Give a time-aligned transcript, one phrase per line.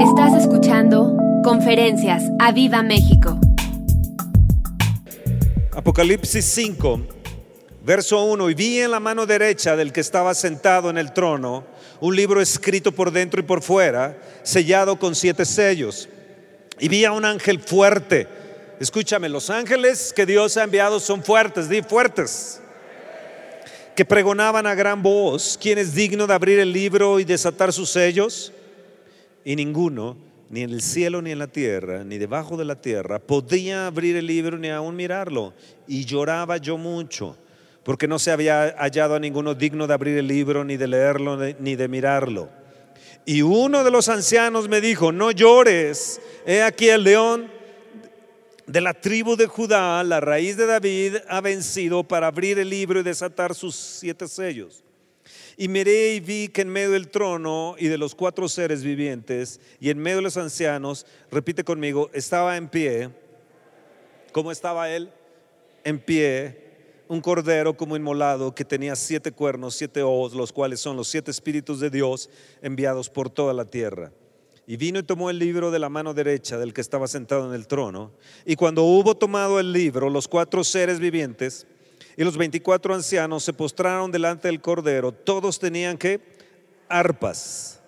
[0.00, 3.40] Estás escuchando Conferencias a Viva México.
[5.72, 7.00] Apocalipsis 5,
[7.82, 8.50] verso 1.
[8.50, 11.64] Y vi en la mano derecha del que estaba sentado en el trono
[12.00, 16.10] un libro escrito por dentro y por fuera, sellado con siete sellos.
[16.78, 18.28] Y vi a un ángel fuerte.
[18.78, 22.60] Escúchame, los ángeles que Dios ha enviado son fuertes, di fuertes.
[23.94, 27.88] Que pregonaban a gran voz, ¿quién es digno de abrir el libro y desatar sus
[27.88, 28.52] sellos?
[29.46, 30.16] Y ninguno,
[30.50, 34.16] ni en el cielo ni en la tierra, ni debajo de la tierra, podía abrir
[34.16, 35.54] el libro ni aún mirarlo.
[35.86, 37.36] Y lloraba yo mucho,
[37.84, 41.38] porque no se había hallado a ninguno digno de abrir el libro, ni de leerlo,
[41.60, 42.48] ni de mirarlo.
[43.24, 47.48] Y uno de los ancianos me dijo, no llores, he aquí el león
[48.66, 52.98] de la tribu de Judá, la raíz de David, ha vencido para abrir el libro
[52.98, 54.82] y desatar sus siete sellos.
[55.56, 59.58] Y miré y vi que en medio del trono y de los cuatro seres vivientes
[59.80, 63.08] y en medio de los ancianos, repite conmigo, estaba en pie.
[64.32, 65.10] ¿Cómo estaba él?
[65.82, 66.66] En pie,
[67.08, 71.30] un cordero como inmolado que tenía siete cuernos, siete ojos, los cuales son los siete
[71.30, 72.28] espíritus de Dios
[72.60, 74.12] enviados por toda la tierra.
[74.66, 77.54] Y vino y tomó el libro de la mano derecha del que estaba sentado en
[77.54, 78.12] el trono.
[78.44, 81.66] Y cuando hubo tomado el libro, los cuatro seres vivientes
[82.16, 85.12] y los veinticuatro ancianos se postraron delante del cordero.
[85.12, 86.20] Todos tenían que
[86.88, 87.80] arpas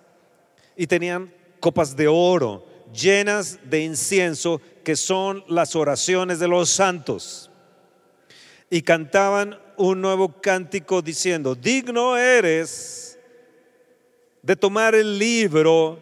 [0.76, 7.50] y tenían copas de oro llenas de incienso, que son las oraciones de los santos.
[8.70, 13.18] Y cantaban un nuevo cántico diciendo, digno eres
[14.42, 15.98] de tomar el libro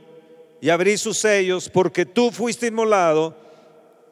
[0.61, 3.37] y abrir sus sellos, porque tú fuiste inmolado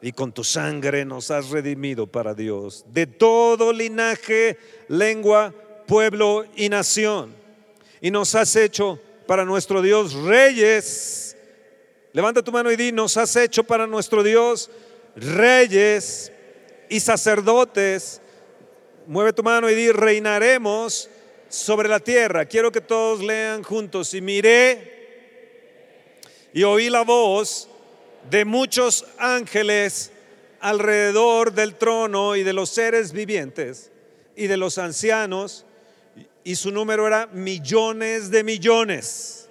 [0.05, 4.55] y con tu sangre nos has redimido para Dios, de todo linaje,
[4.87, 5.51] lengua,
[5.87, 7.35] pueblo y nación.
[8.01, 11.35] Y nos has hecho para nuestro Dios reyes.
[12.13, 14.69] Levanta tu mano y di, nos has hecho para nuestro Dios
[15.15, 16.31] reyes
[16.87, 18.21] y sacerdotes.
[19.07, 21.09] Mueve tu mano y di, reinaremos
[21.49, 22.45] sobre la tierra.
[22.45, 24.13] Quiero que todos lean juntos.
[24.13, 24.93] Y miré
[26.53, 27.69] y oí la voz
[28.29, 30.11] de muchos ángeles
[30.59, 33.91] alrededor del trono y de los seres vivientes
[34.35, 35.65] y de los ancianos,
[36.43, 39.49] y su número era millones de millones,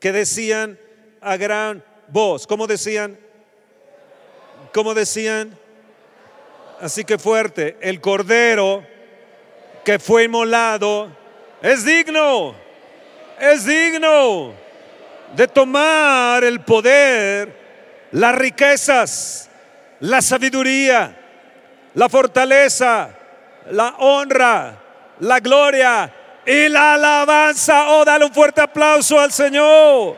[0.00, 0.78] que decían
[1.20, 3.18] a gran voz, ¿cómo decían?
[4.72, 5.58] ¿Cómo decían?
[6.80, 8.84] Así que fuerte, el cordero
[9.84, 11.16] que fue inmolado
[11.62, 12.54] es digno,
[13.38, 14.52] es digno
[15.36, 17.61] de tomar el poder,
[18.12, 19.50] las riquezas,
[20.00, 21.14] la sabiduría,
[21.94, 23.10] la fortaleza,
[23.70, 24.78] la honra,
[25.20, 26.12] la gloria
[26.46, 27.90] y la alabanza.
[27.90, 30.16] Oh, dale un fuerte aplauso al Señor.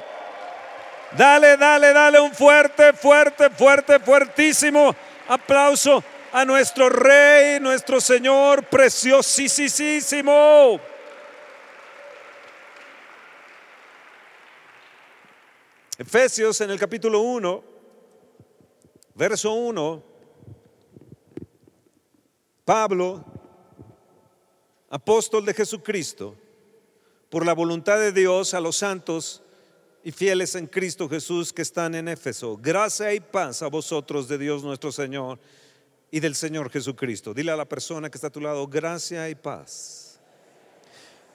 [1.17, 4.95] Dale, dale, dale un fuerte, fuerte, fuerte, fuertísimo
[5.29, 10.81] aplauso a nuestro Rey, nuestro Señor preciosísimo.
[15.97, 17.74] Efesios en el capítulo 1,
[19.15, 20.03] verso 1,
[22.65, 23.25] Pablo,
[24.91, 26.35] apóstol de Jesucristo,
[27.29, 29.43] por la voluntad de Dios a los santos
[30.03, 32.57] y fieles en Cristo Jesús que están en Éfeso.
[32.57, 35.39] Gracia y paz a vosotros de Dios nuestro Señor
[36.11, 37.35] y del Señor Jesucristo.
[37.35, 40.21] Dile a la persona que está a tu lado, gracia y paz.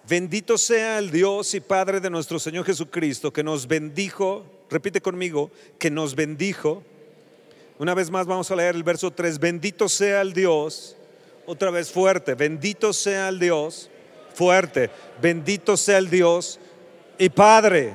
[0.07, 5.51] Bendito sea el Dios y Padre de nuestro Señor Jesucristo, que nos bendijo, repite conmigo,
[5.77, 6.83] que nos bendijo.
[7.79, 10.97] Una vez más vamos a leer el verso 3, bendito sea el Dios,
[11.45, 13.89] otra vez fuerte, bendito sea el Dios,
[14.33, 14.89] fuerte,
[15.21, 16.59] bendito sea el Dios
[17.17, 17.93] y Padre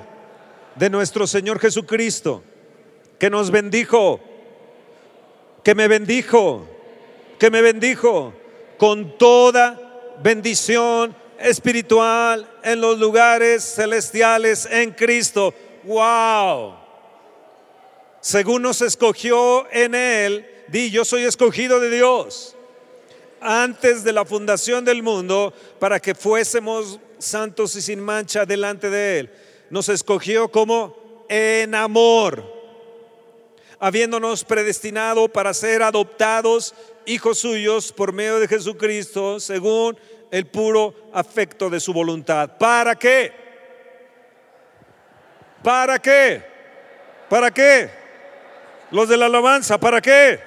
[0.74, 2.42] de nuestro Señor Jesucristo,
[3.18, 4.20] que nos bendijo,
[5.62, 6.66] que me bendijo,
[7.38, 8.32] que me bendijo
[8.78, 15.52] con toda bendición espiritual en los lugares celestiales en Cristo.
[15.82, 16.83] ¡Wow!
[18.24, 22.56] Según nos escogió en Él, di yo soy escogido de Dios
[23.38, 29.18] antes de la fundación del mundo para que fuésemos santos y sin mancha delante de
[29.18, 29.30] Él.
[29.68, 32.50] Nos escogió como en amor,
[33.78, 36.74] habiéndonos predestinado para ser adoptados
[37.04, 39.98] hijos suyos por medio de Jesucristo, según
[40.30, 42.56] el puro afecto de su voluntad.
[42.56, 43.30] ¿Para qué?
[45.62, 46.42] ¿Para qué?
[47.28, 48.03] ¿Para qué?
[48.94, 50.38] Los de la alabanza, ¿para qué?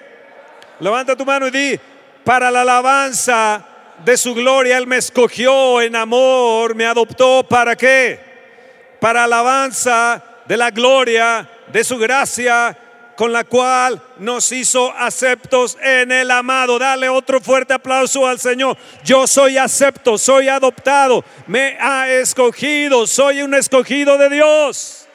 [0.80, 1.80] Levanta tu mano y di,
[2.24, 3.62] para la alabanza
[4.06, 8.18] de su gloria, Él me escogió en amor, me adoptó, ¿para qué?
[9.02, 12.78] Para alabanza de la gloria de su gracia
[13.18, 16.80] con la cual nos hizo aceptos en el amado.
[16.80, 18.78] Dale otro fuerte aplauso al Señor.
[19.04, 25.06] Yo soy acepto, soy adoptado, me ha escogido, soy un escogido de Dios.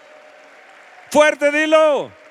[1.10, 2.21] Fuerte dilo.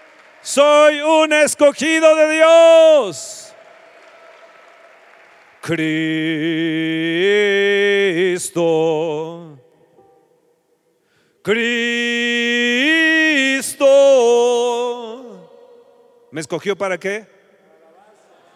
[0.41, 3.53] Soy un escogido de Dios.
[5.61, 5.99] Cristo.
[11.43, 11.91] Cristo.
[16.31, 17.27] ¿Me escogió para qué?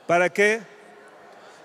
[0.08, 0.62] ¿Para qué?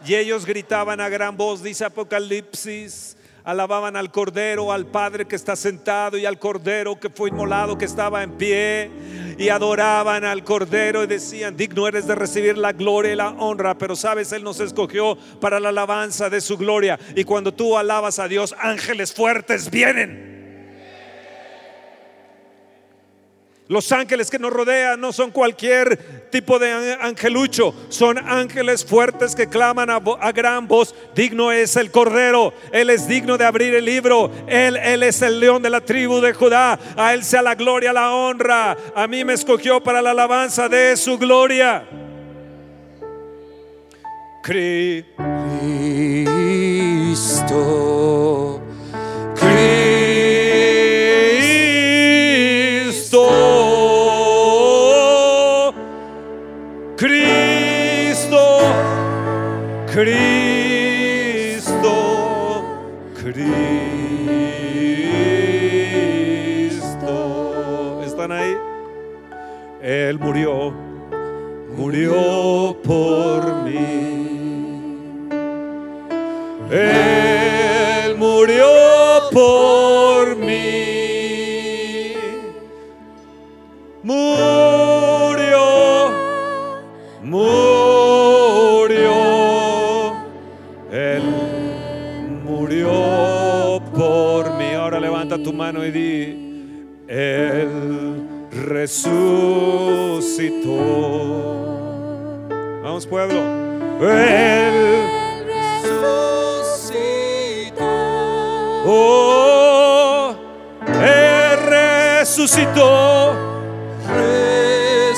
[0.05, 5.57] Y ellos gritaban a gran voz, dice Apocalipsis, alababan al Cordero, al Padre que está
[5.57, 8.91] sentado y al Cordero que fue inmolado, que estaba en pie,
[9.39, 13.77] y adoraban al Cordero y decían, digno eres de recibir la gloria y la honra,
[13.77, 16.99] pero sabes, Él nos escogió para la alabanza de su gloria.
[17.17, 20.30] Y cuando tú alabas a Dios, ángeles fuertes vienen.
[23.71, 29.49] Los ángeles que nos rodean no son cualquier tipo de angelucho, son ángeles fuertes que
[29.49, 30.01] claman a,
[30.33, 35.05] gran voz, digno es el Cordero, Él es digno de abrir el libro, Él, Él
[35.05, 38.77] es el león de la tribu de Judá, a Él sea la gloria, la honra,
[38.93, 41.85] a mí me escogió para la alabanza de su gloria.
[44.43, 44.81] Cristo,
[72.91, 73.79] por mí.
[76.73, 78.67] Él murió
[79.31, 82.15] por mí.
[84.03, 85.67] Murió,
[87.23, 89.13] murió.
[90.91, 91.23] Él
[92.45, 94.73] murió por mí.
[94.75, 97.69] Ahora levanta tu mano y di, Él
[98.51, 99.31] resucitó.
[103.01, 103.41] Vamos pueblo.
[104.13, 105.07] Él
[108.85, 110.35] Oh,
[110.87, 111.57] Él
[112.19, 113.33] resucitó.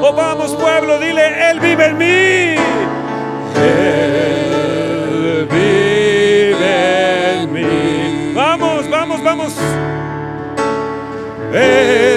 [0.02, 2.51] Oh, vamos pueblo, dile, Él vive en mí.
[11.52, 12.11] Él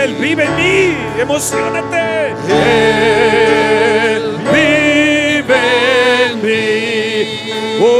[0.00, 0.96] vive, Él vive, en mí.
[1.20, 2.30] Emocionate.
[4.08, 5.60] Él vive
[6.26, 7.26] en mí.
[7.82, 7.90] Oh,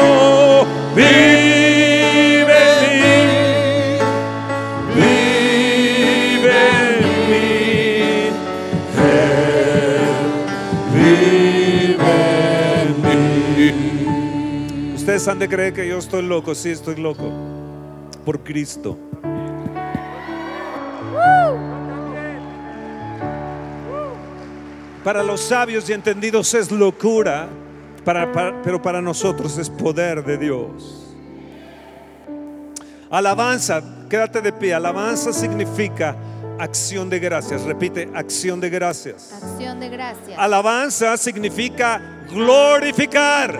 [0.00, 3.14] oh, vive en mí.
[4.94, 7.48] Vive en mí.
[9.04, 10.04] Él
[11.94, 12.10] vive
[12.82, 12.90] en
[13.56, 14.94] mí.
[14.94, 16.54] Ustedes han de creer que yo estoy loco.
[16.54, 17.30] Sí, estoy loco.
[18.24, 18.98] Por Cristo.
[25.08, 27.48] Para los sabios y entendidos es locura,
[28.04, 31.16] para- para- pero para nosotros es poder de Dios.
[33.08, 34.74] Alabanza, quédate de pie.
[34.74, 36.14] Alabanza significa
[36.58, 37.62] acción de gracias.
[37.62, 39.32] Repite, acción de gracias.
[39.32, 40.38] Acción de gracias.
[40.38, 43.58] Alabanza significa glorificar.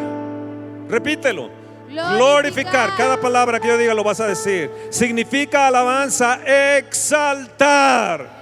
[0.91, 1.49] Repítelo.
[1.89, 2.17] Glorificar.
[2.19, 2.91] Glorificar.
[2.99, 4.71] Cada palabra que yo diga lo vas a decir.
[4.91, 6.41] Significa alabanza
[6.77, 8.37] exaltar.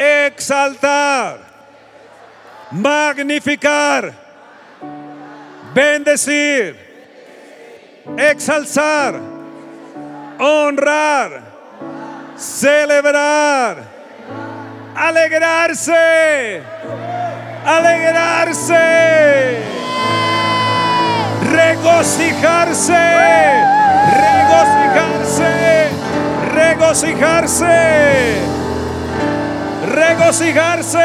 [0.00, 1.40] Exaltar.
[2.70, 4.14] Magnificar.
[5.74, 6.74] Bendecir.
[8.16, 9.20] Exalzar.
[10.38, 11.42] Honrar.
[12.38, 13.76] Celebrar.
[14.96, 16.62] Alegrarse.
[17.66, 19.58] Alegrarse.
[21.52, 23.06] Regocijarse.
[24.22, 25.90] Regocijarse.
[26.54, 28.59] Regocijarse.
[29.90, 30.98] Regocijarse.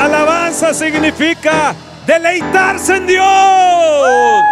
[0.00, 1.74] Alabanza significa
[2.06, 4.44] deleitarse en Dios.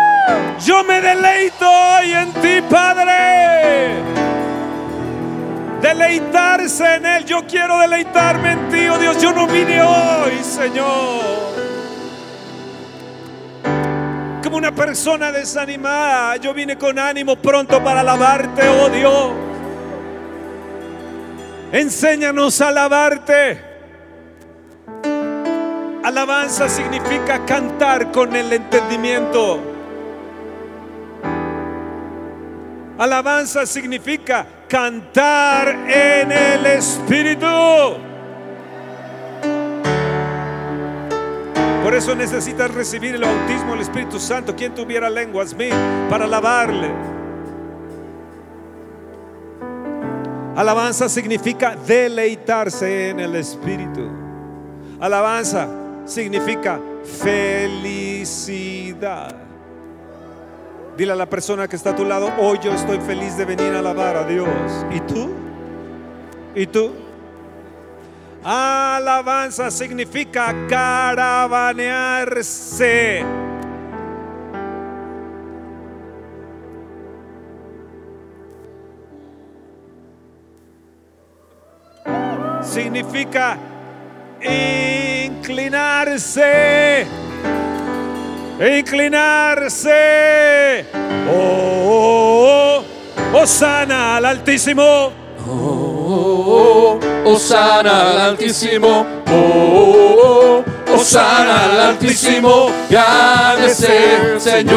[0.67, 4.03] Yo me deleito hoy en ti, Padre.
[5.81, 7.25] Deleitarse en Él.
[7.27, 9.23] Yo quiero deleitarme en ti, oh Dios.
[9.23, 11.53] Yo no vine hoy, Señor.
[14.43, 16.39] Como una persona desanimada.
[16.39, 19.52] Yo vine con ánimo pronto para alabarte, oh Dios.
[21.73, 23.59] Enséñanos a alabarte.
[26.05, 29.59] Alabanza significa cantar con el entendimiento.
[32.99, 37.47] Alabanza significa cantar en el Espíritu.
[41.83, 44.55] Por eso necesitas recibir el bautismo del Espíritu Santo.
[44.55, 45.73] Quien tuviera lenguas mil
[46.11, 47.22] para alabarle.
[50.57, 54.11] Alabanza significa deleitarse en el Espíritu.
[55.01, 55.69] Alabanza
[56.05, 56.79] significa
[57.23, 59.35] felicidad.
[60.97, 63.73] Dile a la persona que está a tu lado, hoy yo estoy feliz de venir
[63.73, 64.49] a alabar a Dios.
[64.91, 65.31] ¿Y tú?
[66.55, 66.93] ¿Y tú?
[68.45, 73.25] Alabanza significa caravanearse.
[82.63, 83.59] Significa
[84.41, 87.07] inclinarse.
[88.59, 90.85] Inclinarse.
[91.29, 92.85] Oh, oh,
[93.33, 95.13] oh, sana al Altísimo.
[95.47, 100.65] Oh, Osana al Altísimo, oh,
[101.03, 104.77] Osana al Altísimo, grande es el Señor,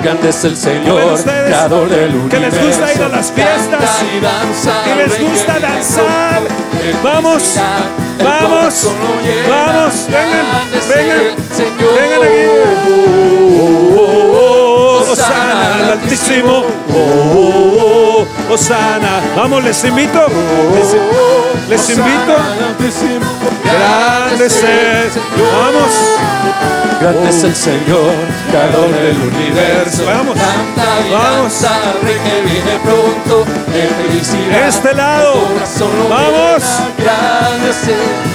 [0.00, 2.30] grande es el Señor, creador del universo.
[2.30, 6.40] que les gusta ir a las fiestas, y danza, que les gusta danzar.
[7.02, 7.56] Vamos,
[8.24, 8.88] vamos,
[9.50, 10.46] vamos, vengan,
[10.88, 11.36] vengan,
[11.94, 13.04] vengan aquí.
[15.14, 16.64] Oh, Osana al Altísimo.
[16.92, 19.20] Oh, Osana.
[19.36, 20.26] Vamos, les invito.
[20.74, 22.34] Les, les invito.
[23.64, 24.64] Grande es
[25.36, 25.92] Vamos.
[27.00, 28.14] Grande es el Señor,
[28.50, 30.04] creador del universo.
[30.04, 30.36] Vamos.
[31.12, 31.52] Vamos.
[32.02, 33.44] que viene pronto.
[34.66, 35.34] Este lado.
[36.10, 36.62] Vamos.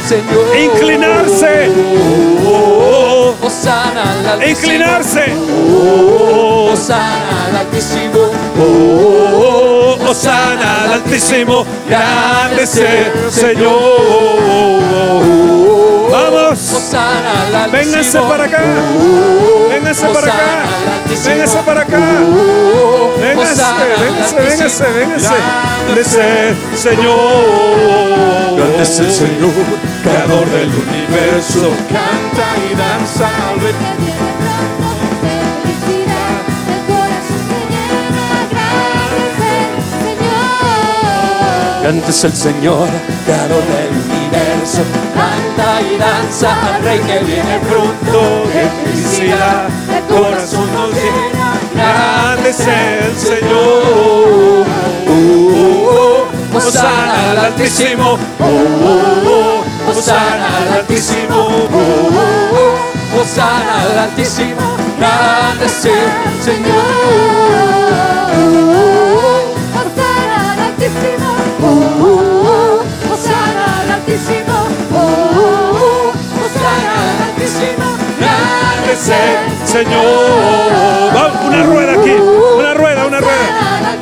[0.08, 0.58] Señor.
[0.58, 1.70] Inclinarse.
[6.70, 8.32] Oh, Osana al Altísimo.
[8.60, 9.98] Oh.
[10.00, 11.66] Oh, Osana al Altísimo.
[11.88, 13.72] Grande es el Señor.
[16.12, 16.60] Vamos.
[16.74, 17.72] Osana al.
[17.72, 18.62] Vénganse para acá.
[19.70, 20.70] Vénganse para acá.
[21.26, 21.98] Vénganse para acá.
[23.20, 23.64] Vénganse,
[24.38, 25.30] vénganse, vénganse,
[25.86, 28.58] Grande es el Señor.
[28.58, 29.52] Grande es el Señor,
[30.04, 31.72] creador del universo.
[31.90, 33.60] Canta y danza al
[41.82, 42.90] Grande es el Señor,
[43.26, 44.82] creador del universo.
[45.14, 48.44] Canta y danza al Rey que viene pronto.
[48.54, 51.58] De felicidad, el corazón nos llena.
[51.74, 54.66] Grande es el Señor.
[55.08, 58.18] Oh, Osana al Altísimo.
[58.40, 61.48] Oh, Osana al Altísimo.
[61.72, 64.78] Oh, Osana al Altísimo.
[65.00, 67.89] Grande es el Señor.
[79.66, 81.14] Señor.
[81.14, 82.12] Vamos, una rueda aquí.
[82.58, 83.98] Una rueda, una rueda.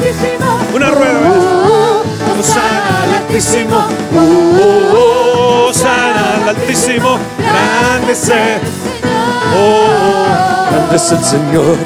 [0.73, 1.19] Una rueda.
[1.25, 3.85] oh, Osana al Altísimo.
[4.15, 7.19] Oh, Osana al Altísimo.
[7.37, 8.59] Grande es el
[9.55, 11.77] Oh, Grande es el Señor.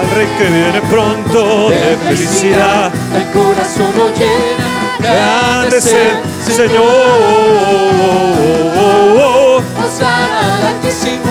[0.00, 2.90] al Rey que viene pronto de felicidad.
[3.14, 4.73] El corazón lo llena.
[5.04, 6.82] Grande es el Señor.
[9.84, 11.30] Osana al Altísimo.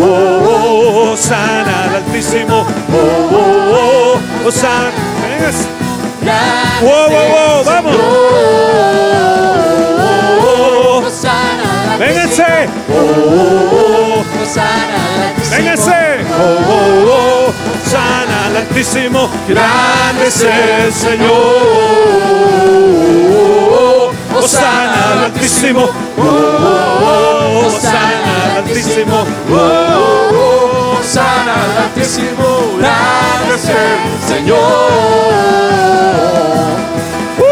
[0.00, 2.58] Oh, Osana al Altísimo.
[2.58, 2.96] Oh,
[3.32, 4.90] oh, oh, Osana.
[5.22, 5.66] Véngase.
[6.22, 7.92] Grande Wow, es wow, wow, el vamos.
[7.92, 8.16] Señor.
[11.06, 12.44] Osana al Vénganse.
[12.44, 12.96] Altísimo.
[12.96, 15.56] Oh, Osana al Altísimo.
[15.56, 16.00] Vénganse.
[18.56, 19.28] Al Altísimo.
[19.48, 21.30] Grande es el Señor.
[24.36, 25.88] Osana al Altísimo.
[27.66, 29.24] Osana al Altísimo.
[29.50, 32.46] Oh, Osana al Altísimo.
[32.78, 34.58] Grande es el Señor.
[37.38, 37.42] ¡Uh!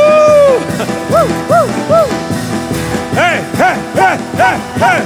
[3.17, 4.19] ¡Hey, hey, hey,
[4.79, 4.99] hey,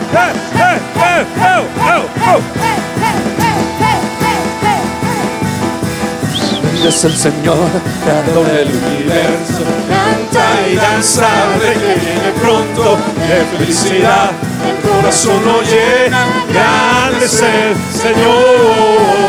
[6.88, 7.68] Es el Señor,
[8.02, 9.60] creador del universo.
[9.90, 11.28] Canta y danza,
[11.60, 12.96] rey que viene pronto.
[13.28, 14.30] De felicidad,
[14.66, 16.24] el corazón lo llena.
[16.50, 19.28] Grande es el Señor.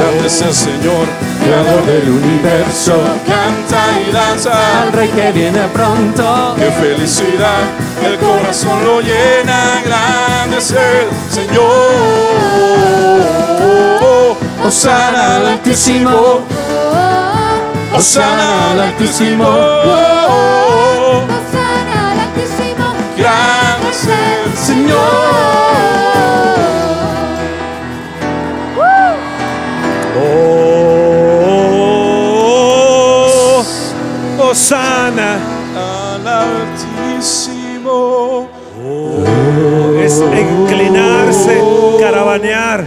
[0.00, 1.06] Grande es el Señor,
[1.44, 2.98] creador del universo.
[3.24, 6.56] Canta y danza, Al Rey que viene pronto.
[6.58, 7.70] Qué felicidad,
[8.04, 12.66] el corazón lo llena, grande es el Señor.
[14.66, 16.40] Osana al Altísimo,
[17.96, 19.44] Osana al Altísimo.
[19.48, 20.12] Osana
[22.12, 22.86] al Altísimo.
[23.16, 25.26] Grande es el Señor.
[33.18, 33.64] Oh,
[34.50, 35.38] Osana
[35.74, 37.96] Al Altísimo.
[40.04, 41.62] es inclinarse,
[42.00, 42.84] caravanear.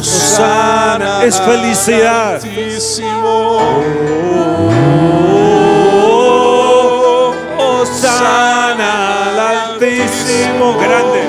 [0.00, 2.36] Osana es felicidad.
[2.36, 3.09] al Altísimo.
[10.78, 11.22] Grande.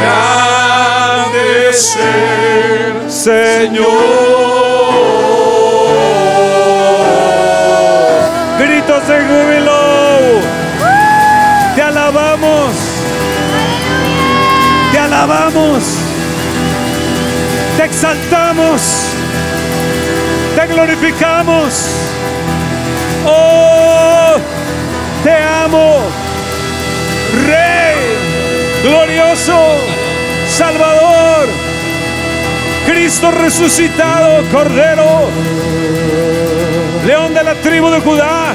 [0.00, 3.84] Grande es el Señor.
[8.58, 9.80] Gritos de júbilo.
[11.74, 12.74] Te alabamos.
[14.92, 15.82] Te alabamos.
[17.76, 18.80] Te exaltamos.
[20.56, 21.88] Te glorificamos.
[23.26, 24.36] Oh,
[25.24, 25.32] te
[25.64, 25.96] amo.
[27.48, 27.73] Rey,
[28.84, 29.58] glorioso,
[30.46, 31.48] Salvador,
[32.86, 35.28] Cristo resucitado, Cordero,
[37.06, 38.52] León de la tribu de Judá,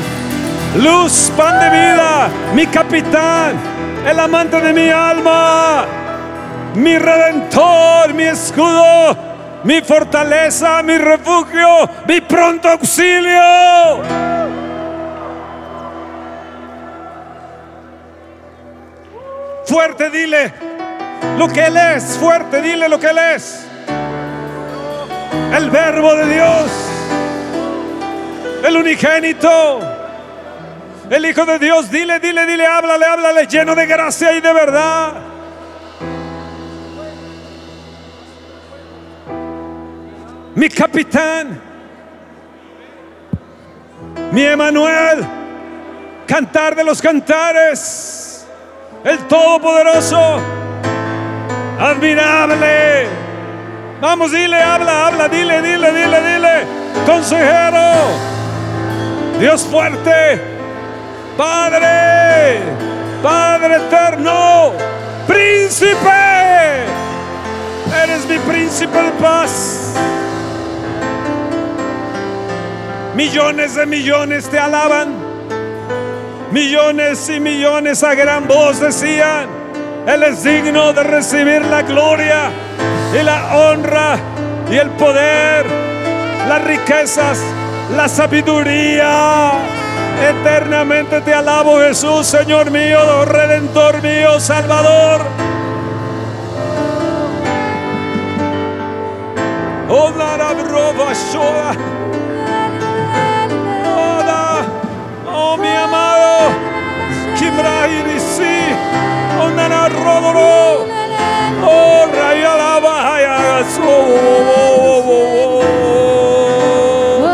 [0.77, 3.55] luz, pan de vida, mi capitán,
[4.07, 5.86] el amante de mi alma,
[6.75, 9.17] mi redentor, mi escudo,
[9.63, 14.28] mi fortaleza, mi refugio, mi pronto auxilio.
[19.70, 20.51] Fuerte dile
[21.38, 22.18] lo que Él es.
[22.18, 23.68] Fuerte dile lo que Él es.
[25.55, 26.72] El verbo de Dios.
[28.64, 29.79] El unigénito.
[31.08, 31.92] El Hijo de Dios.
[31.92, 33.46] Dile, dile, dile, háblale, háblale.
[33.46, 35.14] Lleno de gracia y de verdad.
[40.55, 41.62] Mi capitán.
[44.32, 45.27] Mi Emanuel.
[46.25, 48.38] Cantar de los cantares
[49.03, 50.40] el Todopoderoso,
[51.79, 53.07] admirable.
[54.01, 56.68] Vamos, dile, habla, habla, dile, dile, dile, dile.
[57.05, 57.94] Consejero,
[59.40, 60.42] Dios fuerte,
[61.38, 62.59] Padre,
[63.22, 64.74] Padre eterno,
[65.27, 66.09] príncipe.
[68.03, 69.94] Eres mi príncipe de paz.
[73.16, 75.28] Millones de millones te alaban.
[76.51, 79.48] Millones y millones a gran voz decían,
[80.07, 82.50] Él es digno de recibir la gloria
[83.14, 84.18] y la honra
[84.72, 85.68] y el poder,
[86.48, 87.40] las riquezas,
[87.96, 89.51] la sabiduría.
[90.27, 95.22] Eternamente te alabo Jesús, Señor mío, Redentor mío, Salvador.
[99.88, 100.12] Oh,
[113.81, 115.61] Oh, oh, oh, oh,
[117.24, 117.29] oh.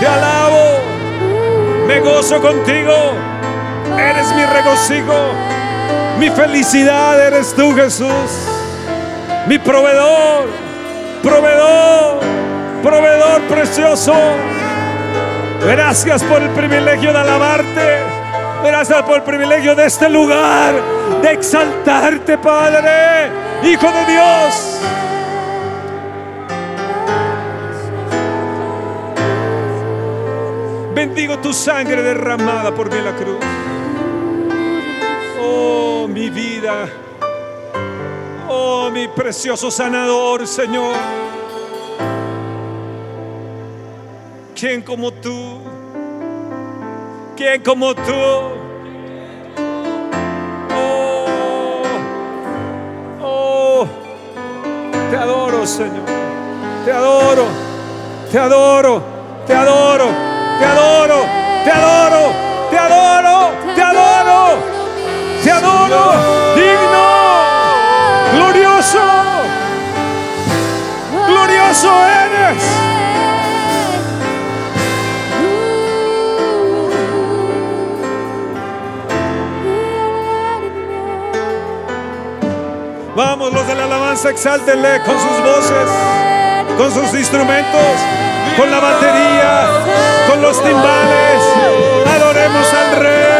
[0.00, 0.64] Te alabo.
[1.86, 3.12] Me gozo contigo.
[3.98, 5.32] Eres mi regocijo.
[6.18, 8.48] Mi felicidad eres tú, Jesús.
[9.46, 10.48] Mi proveedor.
[11.22, 12.20] Proveedor.
[12.82, 14.14] Proveedor precioso.
[15.66, 18.13] Gracias por el privilegio de alabarte.
[18.64, 20.74] Gracias por el privilegio de este lugar.
[21.20, 23.30] De exaltarte, Padre.
[23.62, 24.80] Hijo de Dios.
[30.94, 33.36] Bendigo tu sangre derramada por mí en la cruz.
[35.42, 36.88] Oh, mi vida.
[38.48, 40.96] Oh, mi precioso sanador, Señor.
[44.54, 45.73] ¿Quién como tú?
[47.36, 48.12] ¿Quién como tú?
[50.72, 51.82] Oh,
[53.22, 53.86] oh,
[55.10, 56.04] te adoro, Señor.
[56.84, 57.46] Te adoro,
[58.30, 59.02] te adoro,
[59.46, 60.08] te adoro,
[60.58, 61.24] te adoro,
[61.64, 62.32] te adoro,
[62.70, 64.74] te adoro, te adoro.
[65.44, 66.54] Te adoro.
[66.56, 67.04] Digno.
[68.32, 68.98] Glorioso.
[71.26, 72.93] Glorioso eres.
[83.16, 85.88] Vamos, los de la alabanza, exáltenle con sus voces,
[86.76, 87.96] con sus instrumentos,
[88.56, 89.68] con la batería,
[90.28, 91.42] con los timbales.
[92.12, 93.33] Adoremos al Rey.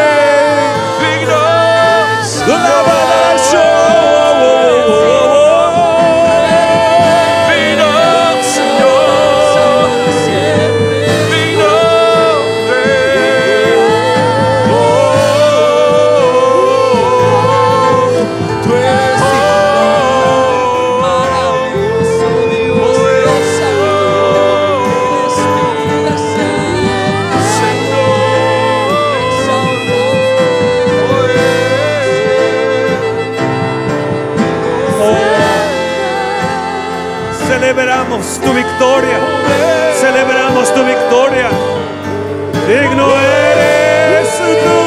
[37.54, 39.16] Celebramos tu victoria.
[40.00, 41.48] Celebramos tu victoria.
[42.66, 44.83] Digno eres.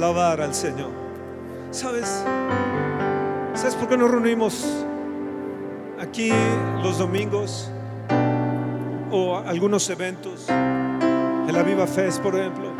[0.00, 0.90] Alabar al Señor.
[1.70, 2.24] ¿Sabes?
[3.54, 4.66] ¿Sabes por qué nos reunimos
[6.00, 6.32] aquí
[6.82, 7.70] los domingos?
[9.10, 10.48] O algunos eventos.
[10.48, 12.72] En la Viva Fest, por ejemplo.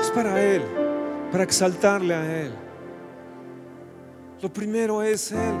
[0.00, 0.62] Es para Él.
[1.30, 2.52] Para exaltarle a Él.
[4.40, 5.54] Lo primero es Él.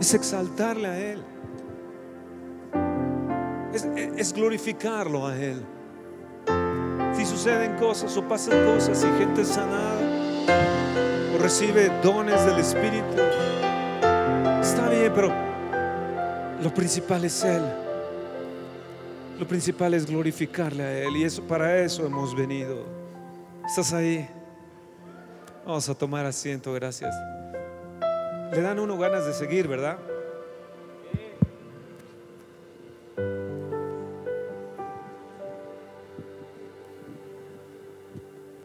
[0.00, 1.22] Es exaltarle a Él.
[3.72, 3.84] Es,
[4.16, 5.64] es glorificarlo a Él.
[7.20, 10.00] Si suceden cosas o pasan cosas y gente sanada
[11.34, 13.20] o recibe dones del Espíritu,
[14.62, 15.30] está bien, pero
[16.62, 17.62] lo principal es Él.
[19.38, 22.86] Lo principal es glorificarle a Él y eso para eso hemos venido.
[23.66, 24.26] ¿Estás ahí?
[25.66, 27.14] Vamos a tomar asiento, gracias.
[28.50, 29.98] Le dan uno ganas de seguir, ¿verdad?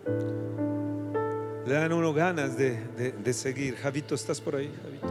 [0.06, 3.76] Le dan uno ganas de, de- seguir.
[3.76, 4.72] Javito, ¿estás por ahí?
[4.84, 5.08] Javito.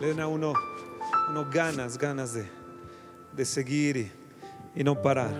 [0.00, 0.54] Le dan a uno,
[1.30, 2.46] uno ganas, ganas de,
[3.36, 4.12] de seguir y,
[4.74, 5.32] y no parar.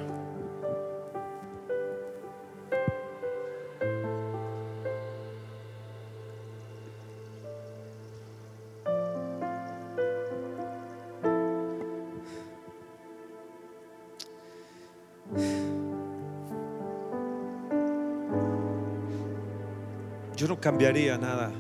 [20.45, 21.51] Yo no cambiaría nada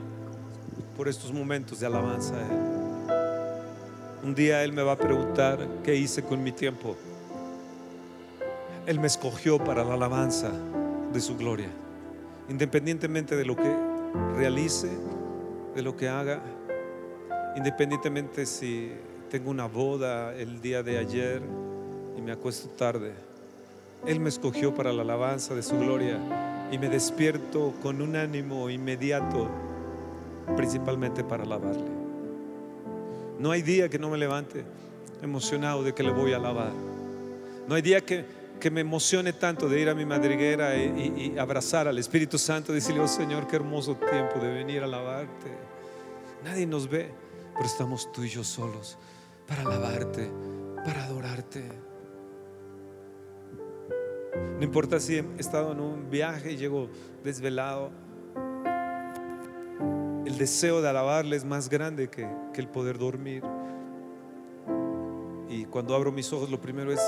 [0.95, 2.35] por estos momentos de alabanza.
[2.35, 2.59] a Él.
[4.23, 6.95] Un día Él me va a preguntar qué hice con mi tiempo.
[8.85, 10.51] Él me escogió para la alabanza
[11.15, 11.71] de su gloria.
[12.51, 13.75] Independientemente de lo que
[14.37, 14.91] realice,
[15.75, 16.43] de lo que haga,
[17.57, 18.93] independientemente si
[19.31, 21.41] tengo una boda el día de ayer
[22.19, 23.15] y me acuesto tarde.
[24.07, 26.19] Él me escogió para la alabanza de su gloria
[26.71, 29.49] y me despierto con un ánimo inmediato,
[30.57, 31.85] principalmente para alabarle.
[33.39, 34.65] No hay día que no me levante
[35.23, 36.73] emocionado de que le voy a alabar.
[37.69, 38.25] No hay día que,
[38.61, 42.39] que me emocione tanto de ir a mi madriguera y, y- y abrazar al Espíritu
[42.39, 45.51] Santo y decirle, oh Señor, qué hermoso tiempo de venir a alabarte.
[46.45, 47.11] Nadie nos ve,
[47.55, 48.99] pero estamos tú y yo solos
[49.49, 50.31] para alabarte,
[50.85, 51.63] para adorarte.
[54.59, 56.89] No importa si he estado en un viaje y llego
[57.25, 57.91] desvelado.
[60.25, 63.43] El deseo de alabarle es más grande que, el poder dormir.
[65.49, 67.01] Y cuando abro mis ojos, lo primero es,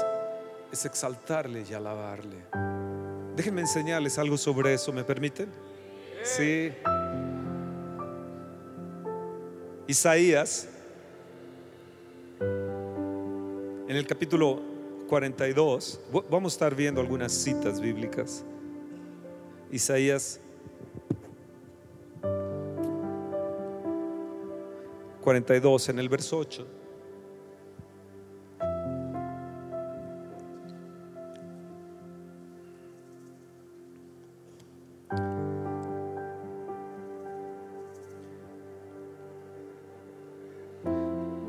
[0.73, 2.37] es exaltarle y alabarle.
[3.37, 5.49] Déjenme enseñarles algo sobre eso, ¿me permiten?
[6.25, 6.73] Sí.
[9.87, 10.69] Isaías,
[12.41, 14.76] en el capítulo
[15.07, 18.45] 42, vamos a estar viendo algunas citas bíblicas.
[19.71, 20.41] Isaías
[25.27, 26.67] 42 en el verso 8.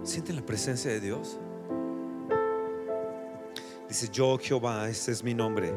[0.04, 1.38] ¿Sienten la presencia de Dios?
[3.88, 5.74] Dice, yo Jehová, este es mi nombre,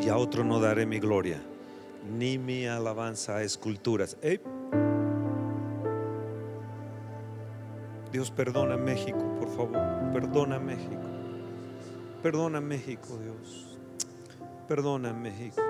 [0.00, 1.40] y a otro no daré mi gloria,
[2.16, 4.16] ni mi alabanza a esculturas.
[8.12, 11.02] Dios, perdona México, por favor, perdona México.
[12.22, 13.78] Perdona México, Dios.
[14.66, 15.62] Perdona México.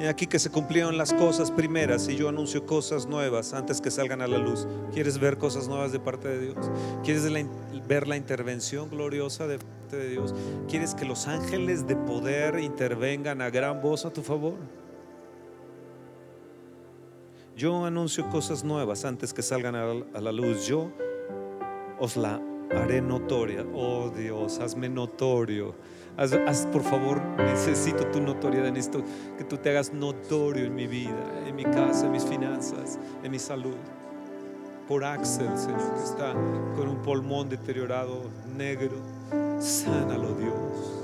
[0.00, 3.90] Y aquí que se cumplieron las cosas primeras y yo anuncio cosas nuevas antes que
[3.90, 4.66] salgan a la luz.
[4.92, 6.70] ¿Quieres ver cosas nuevas de parte de Dios?
[7.04, 7.44] ¿Quieres la-
[7.88, 9.58] ver la intervención gloriosa de
[9.96, 10.34] de Dios?
[10.68, 14.56] ¿Quieres que los ángeles de poder intervengan a gran voz a tu favor?
[17.56, 20.66] Yo anuncio cosas nuevas antes que salgan a la, luz.
[20.66, 20.90] Yo
[21.98, 22.40] os la
[22.70, 23.64] haré notoria.
[23.74, 25.74] Oh Dios, hazme notorio.
[26.16, 29.02] Haz, haz, por favor, necesito tu notoriedad, necesito
[29.38, 33.30] que tú te hagas notorio en mi vida, en mi casa, en mis finanzas, en
[33.30, 33.76] mi salud.
[34.88, 36.32] Por Axel, Señor, que está
[36.76, 38.24] con un pulmón deteriorado,
[38.56, 38.96] negro.
[39.60, 40.98] Sánalo, Dios.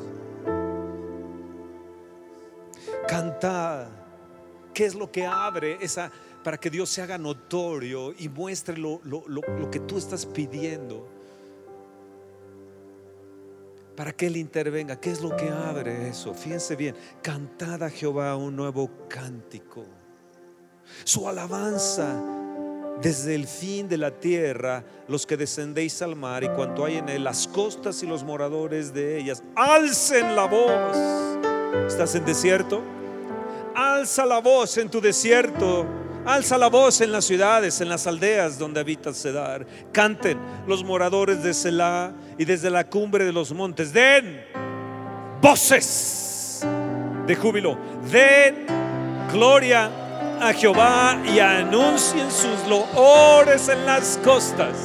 [3.07, 3.87] Cantad.
[4.75, 6.11] ¿Qué es lo que abre esa
[6.45, 11.09] para que Dios se haga notorio y muestre lo, lo- lo- que tú estás pidiendo?
[13.97, 15.01] Para que Él intervenga.
[15.01, 16.33] ¿Qué es lo que abre eso?
[16.35, 16.95] Fíjense bien.
[17.23, 19.85] Cantad a Jehová un nuevo cántico.
[21.05, 22.23] Su alabanza
[23.03, 27.09] desde el fin de la tierra, los que descendéis al mar y cuanto hay en
[27.09, 30.97] él, las costas y los moradores de ellas, alcen la voz.
[31.87, 32.83] ¿Estás en desierto?
[33.75, 35.87] Alza la voz en tu desierto.
[36.27, 39.65] Alza la voz en las ciudades, en las aldeas donde habitas Sedar.
[39.93, 43.93] Canten los moradores de Selah y desde la cumbre de los montes.
[43.93, 44.45] Den
[45.41, 46.67] voces
[47.27, 47.79] de júbilo.
[48.11, 48.67] Den
[49.33, 50.08] gloria
[50.41, 54.77] a Jehová y anuncien sus loores en las costas.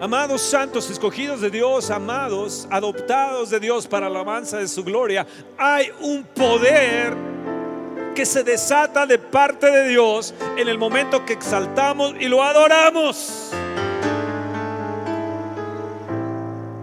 [0.00, 5.26] Amados santos, escogidos de Dios, amados, adoptados de Dios para la alabanza de su gloria,
[5.56, 7.16] hay un poder
[8.14, 13.50] que se desata de parte de Dios en el momento que exaltamos y lo adoramos.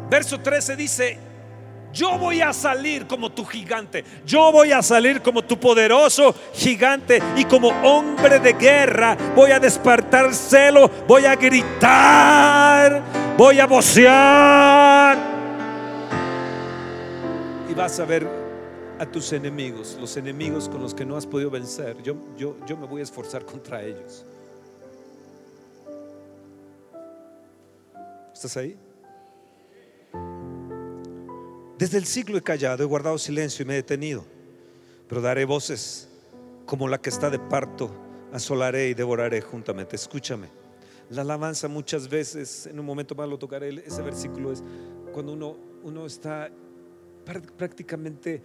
[0.09, 1.19] Verso 13 dice,
[1.95, 7.23] yo voy a salir como tu gigante, yo voy a salir como tu poderoso gigante
[7.37, 13.01] y como hombre de guerra voy a despertar celo, voy a gritar,
[13.37, 15.17] voy a vocear.
[17.69, 18.27] Y vas a ver
[18.99, 22.01] a tus enemigos, los enemigos con los que no has podido vencer.
[22.03, 24.25] Yo, yo, yo me voy a esforzar contra ellos.
[28.33, 28.77] ¿Estás ahí?
[31.77, 34.23] Desde el siglo he callado, he guardado silencio y me he detenido,
[35.09, 36.07] pero daré voces
[36.65, 37.91] como la que está de parto,
[38.31, 39.95] asolaré y devoraré juntamente.
[39.95, 40.47] Escúchame,
[41.09, 44.63] la alabanza muchas veces, en un momento más lo tocaré, ese versículo es
[45.13, 46.49] cuando uno, uno está
[47.25, 48.41] prá- prácticamente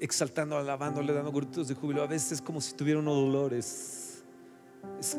[0.00, 4.24] exaltando, alabándole, dando gritos de júbilo, a veces es como si tuviera unos dolores.
[4.98, 5.18] Es-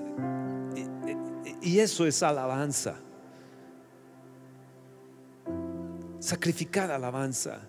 [0.76, 2.95] y- y- y eso es alabanza.
[6.22, 7.60] Sacrificada alabanza.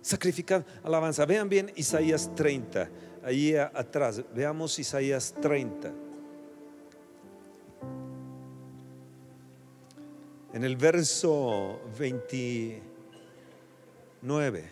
[0.00, 1.26] Sacrificada alabanza.
[1.26, 2.88] Vean bien Isaías 30.
[3.22, 4.22] Ahí atrás.
[4.34, 5.92] Veamos Isaías 30.
[10.54, 14.64] En el verso 29.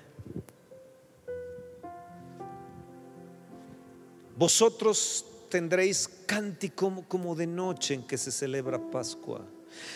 [4.39, 9.45] Vosotros tendréis cántico como de noche en que se celebra Pascua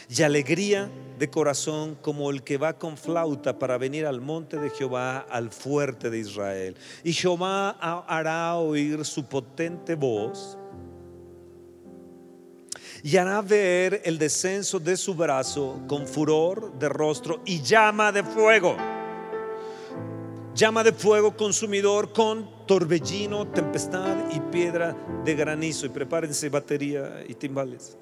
[0.09, 4.71] y alegría de corazón como el que va con flauta para venir al monte de
[4.71, 6.77] Jehová, al fuerte de Israel.
[7.03, 10.59] Y Jehová ha- hará oír su potente voz
[13.03, 18.23] y hará ver el descenso de su brazo con furor de rostro y llama de
[18.25, 18.77] fuego.
[20.55, 25.85] Llama de fuego consumidor con torbellino, tempestad y piedra de granizo.
[25.85, 27.99] Y prepárense batería y timbales.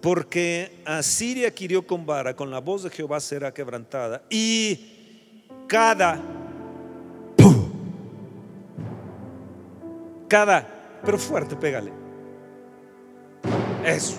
[0.00, 4.22] Porque Asiria hirió con vara, con la voz de Jehová será quebrantada.
[4.30, 6.18] Y cada,
[7.36, 7.70] ¡pum!
[10.26, 11.92] cada, pero fuerte, pégale.
[13.84, 14.18] Eso.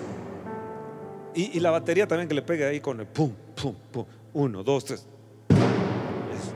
[1.34, 4.04] Y, y la batería también que le pegue ahí con el pum, pum, pum.
[4.34, 5.04] Uno, dos, tres.
[5.50, 6.54] Eso.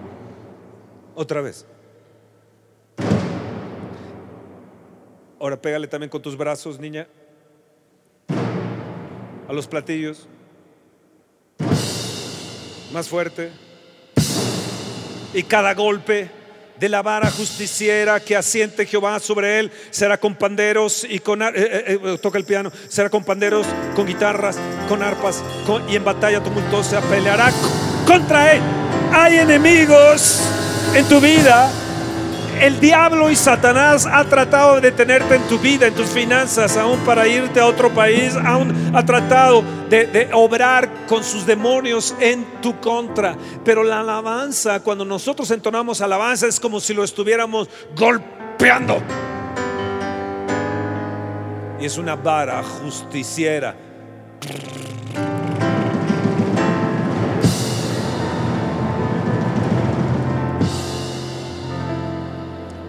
[1.17, 1.67] Otra vez.
[5.41, 7.09] Ahora pégale también con tus brazos, niña
[9.48, 10.26] a los platillos.
[12.92, 13.50] Más fuerte.
[15.35, 16.30] Y cada golpe
[16.78, 19.72] de la vara justiciera que asiente Jehová sobre él.
[19.90, 21.42] Será con panderos y con...
[21.42, 22.70] eh, eh, eh, toca el piano.
[22.88, 25.42] Será con panderos, con guitarras, con arpas.
[25.66, 28.62] con- y en batalla tumultuosa peleará co- contra él.
[29.12, 30.40] Hay enemigos
[30.94, 31.70] en tu vida.
[32.61, 36.99] El diablo y Satanás ha tratado de detenerte en tu vida, en tus finanzas, aún
[37.01, 42.81] para irte a otro país, aún ha tratado de, obrar con sus demonios en tu
[42.81, 43.37] contra.
[43.62, 49.03] Pero la alabanza, cuando nosotros entonamos alabanza, es como si lo estuviéramos golpeando.
[51.79, 53.77] Y es una vara justiciera.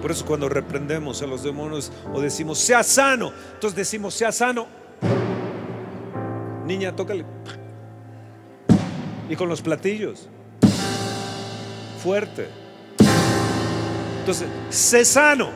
[0.07, 4.65] Por eso cuando reprendemos a los demonios o decimos, sea sano, entonces decimos, sea sano.
[6.65, 7.25] Niña, tócale.
[9.29, 10.29] Y con los platillos.
[12.01, 12.47] Fuerte.
[14.19, 15.49] Entonces, sé sano.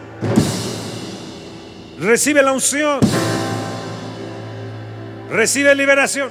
[1.98, 3.00] Recibe la unción.
[5.30, 6.30] Recibe liberación.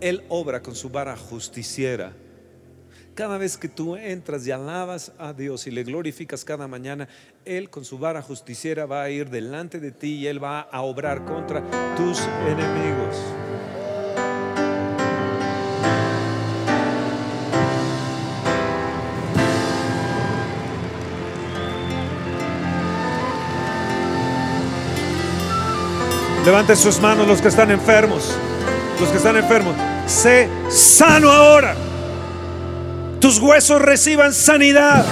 [0.00, 2.14] Él obra con su vara justiciera.
[3.14, 7.08] Cada vez que tú entras y alabas a Dios y le glorificas cada mañana,
[7.44, 10.80] Él con su vara justiciera va a ir delante de ti y Él va a
[10.80, 11.62] obrar contra
[11.94, 13.16] tus enemigos.
[26.46, 28.34] Levanten sus manos los que están enfermos.
[28.98, 29.76] Los que están enfermos.
[30.06, 31.91] Sé sano ahora.
[33.22, 35.06] Tus huesos reciban sanidad.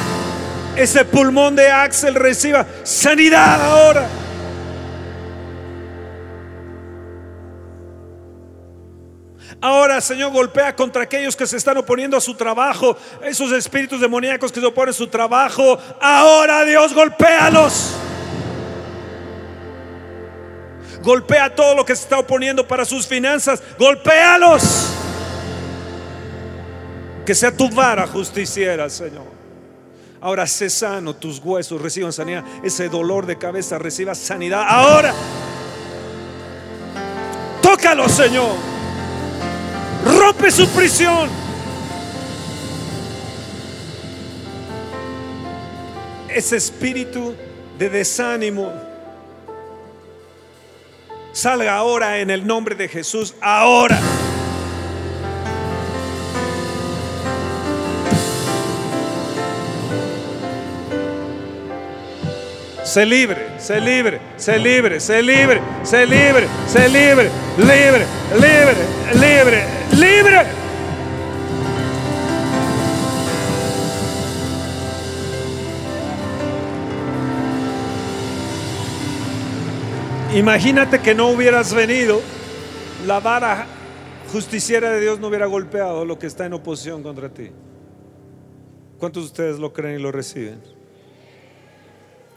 [0.76, 4.08] Ese pulmón de Axel reciba sanidad ahora.
[9.60, 14.50] Ahora, Señor, golpea contra aquellos que se están oponiendo a su trabajo, esos espíritus demoníacos
[14.50, 15.78] que se oponen a su trabajo.
[16.00, 17.94] Ahora, Dios, golpéalos.
[21.00, 23.62] Golpea todo lo que se está oponiendo para sus finanzas.
[23.78, 24.96] Golpéalos.
[27.30, 29.22] Que sea tu vara justiciera, Señor.
[30.20, 32.42] Ahora sé sano, tus huesos reciban sanidad.
[32.64, 34.64] Ese dolor de cabeza reciba sanidad.
[34.66, 35.14] Ahora.
[37.62, 38.56] Tócalo, Señor.
[40.18, 41.30] Rompe su prisión.
[46.28, 47.36] Ese espíritu
[47.78, 48.72] de desánimo
[51.30, 53.36] salga ahora en el nombre de Jesús.
[53.40, 54.00] Ahora.
[62.90, 68.74] Se libre, se libre, se libre, se libre, se libre, se libre, libre, libre,
[69.14, 69.64] libre,
[69.96, 70.46] libre.
[80.34, 82.20] Imagínate que no hubieras venido,
[83.06, 83.66] la vara
[84.32, 87.52] justiciera de Dios no hubiera golpeado lo que está en oposición contra ti.
[88.98, 90.79] ¿Cuántos de ustedes lo creen y lo reciben?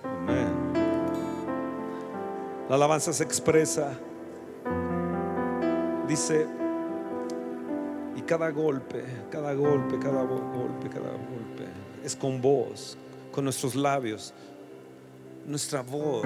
[0.04, 0.74] Amén.
[2.70, 3.92] La alabanza se expresa,
[6.08, 6.48] dice,
[8.16, 11.68] y cada golpe, cada golpe, cada go- golpe, cada golpe,
[12.04, 12.98] es con voz,
[13.32, 14.34] con nuestros labios,
[15.46, 16.26] nuestra voz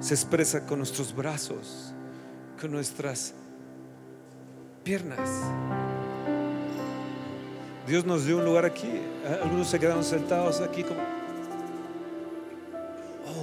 [0.00, 1.92] se expresa con nuestros brazos,
[2.60, 3.34] con nuestras
[4.82, 5.28] piernas.
[7.86, 9.00] Dios nos dio un lugar aquí.
[9.42, 11.00] Algunos se quedaron sentados aquí como...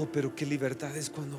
[0.04, 1.38] Oh, pero qué libertad es cuando...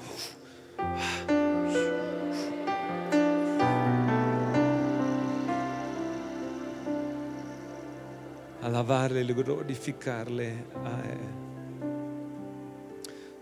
[8.62, 10.54] Alabarle glorificarle.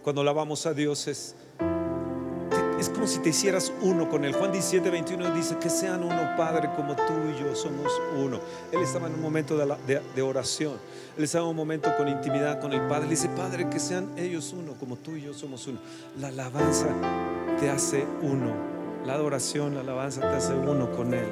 [0.02, 1.36] Cuando alabamos a Dios es,
[2.82, 4.32] es como si te hicieras uno con Él.
[4.34, 8.40] Juan 17, 21 dice que sean uno, Padre, como tú y yo somos uno.
[8.72, 10.74] Él estaba en un momento de, oración.
[11.16, 13.04] Él estaba en un momento con intimidad con el Padre.
[13.04, 15.78] Le dice, Padre, que sean ellos uno, como tú y yo somos uno.
[16.18, 16.88] La alabanza
[17.60, 18.52] te hace uno.
[19.06, 21.28] La adoración, la alabanza te hace uno con Él.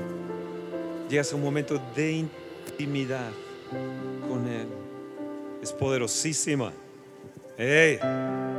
[1.09, 3.30] Llegas a un momento de intimidad
[4.28, 4.68] con Él.
[5.61, 6.72] Es poderosísima.
[7.59, 7.98] ¡Ey!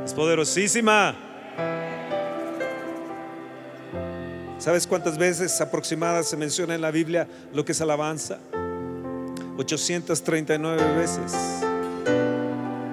[0.04, 1.32] Es poderosísima.
[4.62, 8.38] ¿Sabes cuántas veces aproximadas se menciona en la Biblia lo que es alabanza?
[9.58, 11.34] 839 veces.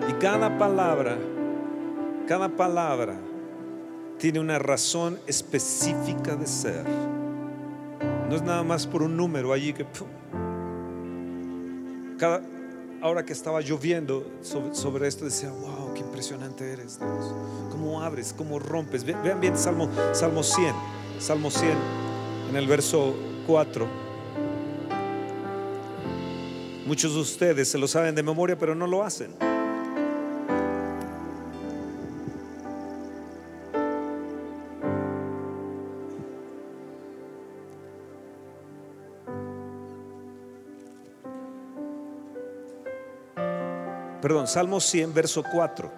[0.10, 1.16] Y cada palabra,
[2.28, 3.14] cada palabra
[4.18, 6.86] tiene una razón específica de ser.
[8.28, 9.86] No es nada más por un número allí que...
[12.18, 12.42] Cada,
[13.00, 17.32] ahora que estaba lloviendo sobre, esto, decía, wow, qué impresionante eres, Dios.
[17.70, 19.04] Cómo abres, cómo rompes.
[19.04, 20.74] Ve- Vean bien Salmo, Salmo 100,
[21.20, 21.78] Salmo 100,
[22.50, 23.14] en el verso
[23.46, 23.86] 4.
[26.86, 29.36] Muchos de ustedes se lo saben de memoria, pero no lo hacen.
[44.22, 45.92] Perdón, Salmo 100, verso 4.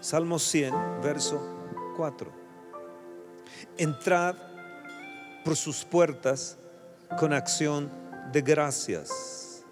[0.00, 1.40] Salmo 100, verso
[1.96, 2.45] 4.
[3.76, 4.34] Entrad
[5.44, 6.56] por sus puertas
[7.18, 7.90] con acción
[8.32, 9.62] de gracias,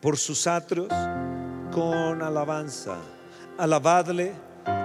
[0.00, 0.88] por sus atrios
[1.72, 2.96] con alabanza.
[3.58, 4.32] Alabadle,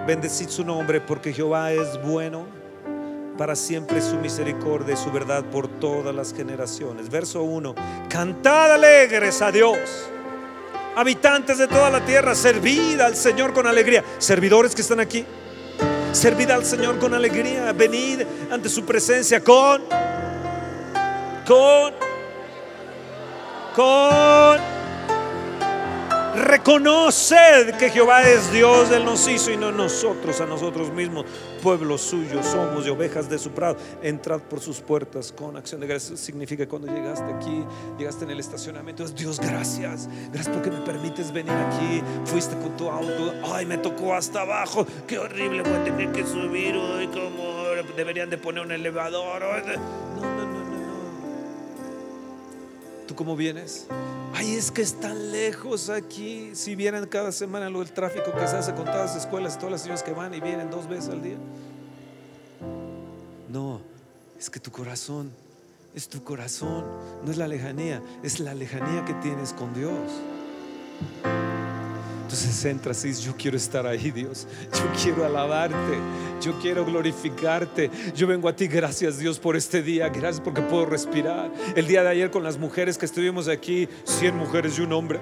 [0.08, 2.48] bendecid su nombre, porque Jehová es bueno,
[3.38, 7.10] para siempre su misericordia y su verdad por todas las generaciones.
[7.10, 7.76] Verso 1.
[8.10, 9.80] Cantad alegres a Dios
[10.96, 14.04] habitantes de toda la tierra, servid al Señor con alegría.
[14.18, 15.26] Servidores que están aquí,
[16.12, 17.72] servid al Señor con alegría.
[17.74, 19.82] Venid ante su presencia con,
[21.46, 21.94] con,
[23.76, 24.71] con.
[26.42, 31.26] Reconoced que Jehová es Dios, Él nos hizo y no nosotros a nosotros mismos,
[31.62, 33.78] pueblo suyo, somos de ovejas de su prado.
[34.02, 36.20] Entrad por sus puertas con acción de gracias.
[36.20, 37.64] Significa cuando llegaste aquí,
[37.98, 42.02] llegaste en el estacionamiento, es Dios, gracias, gracias porque me permites venir aquí.
[42.26, 46.26] Fuiste con tu auto, ay, me tocó hasta abajo, qué horrible, voy a tener que
[46.26, 47.62] subir hoy, como
[47.96, 49.42] deberían de poner un elevador.
[49.42, 50.51] no, no, no.
[53.08, 53.88] ¿Tú cómo vienes?
[54.34, 56.52] Ay, es que es tan lejos aquí.
[56.56, 59.72] Si vieran cada semana lo del tráfico que se hace con todas las escuelas, todas
[59.72, 61.38] las señoras que van y vienen dos veces al día.
[63.50, 63.82] No,
[64.40, 65.32] es que tu corazón,
[65.94, 66.86] es tu corazón,
[67.24, 70.00] no es la lejanía, es la lejanía que tienes con Dios.
[72.32, 74.48] Entonces entras y dices, yo quiero estar ahí, Dios.
[74.72, 75.76] Yo quiero alabarte.
[76.40, 77.92] Yo quiero glorificarte.
[78.16, 80.08] Yo vengo a ti, gracias Dios por este día.
[80.08, 81.52] Gracias porque puedo respirar.
[81.76, 85.20] El día de ayer con las mujeres que estuvimos aquí, 100 mujeres y un hombre.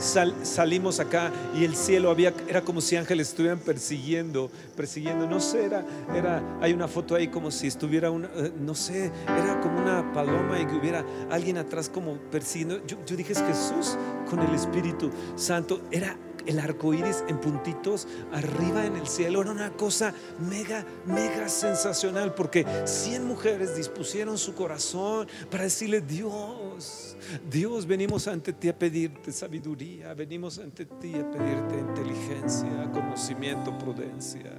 [0.00, 5.26] Sal- salimos acá y el cielo había, era como si ángeles estuvieran persiguiendo, persiguiendo.
[5.26, 5.84] No sé, era,
[6.14, 10.12] era, hay una foto ahí como si estuviera una, eh, no sé, era como una
[10.12, 12.84] paloma y que hubiera alguien atrás como persiguiendo.
[12.86, 13.96] Yo, yo dije, es Jesús
[14.28, 15.82] con el Espíritu Santo.
[15.90, 16.16] Era
[16.46, 19.42] el arco iris en puntitos arriba en el cielo.
[19.42, 27.16] Era una cosa mega, mega sensacional porque 100 mujeres dispusieron su corazón para decirle, Dios,
[27.50, 34.52] Dios, venimos ante ti a pedirte sabiduría, venimos ante ti a pedirte inteligencia, conocimiento, prudencia,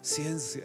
[0.00, 0.64] ciencia.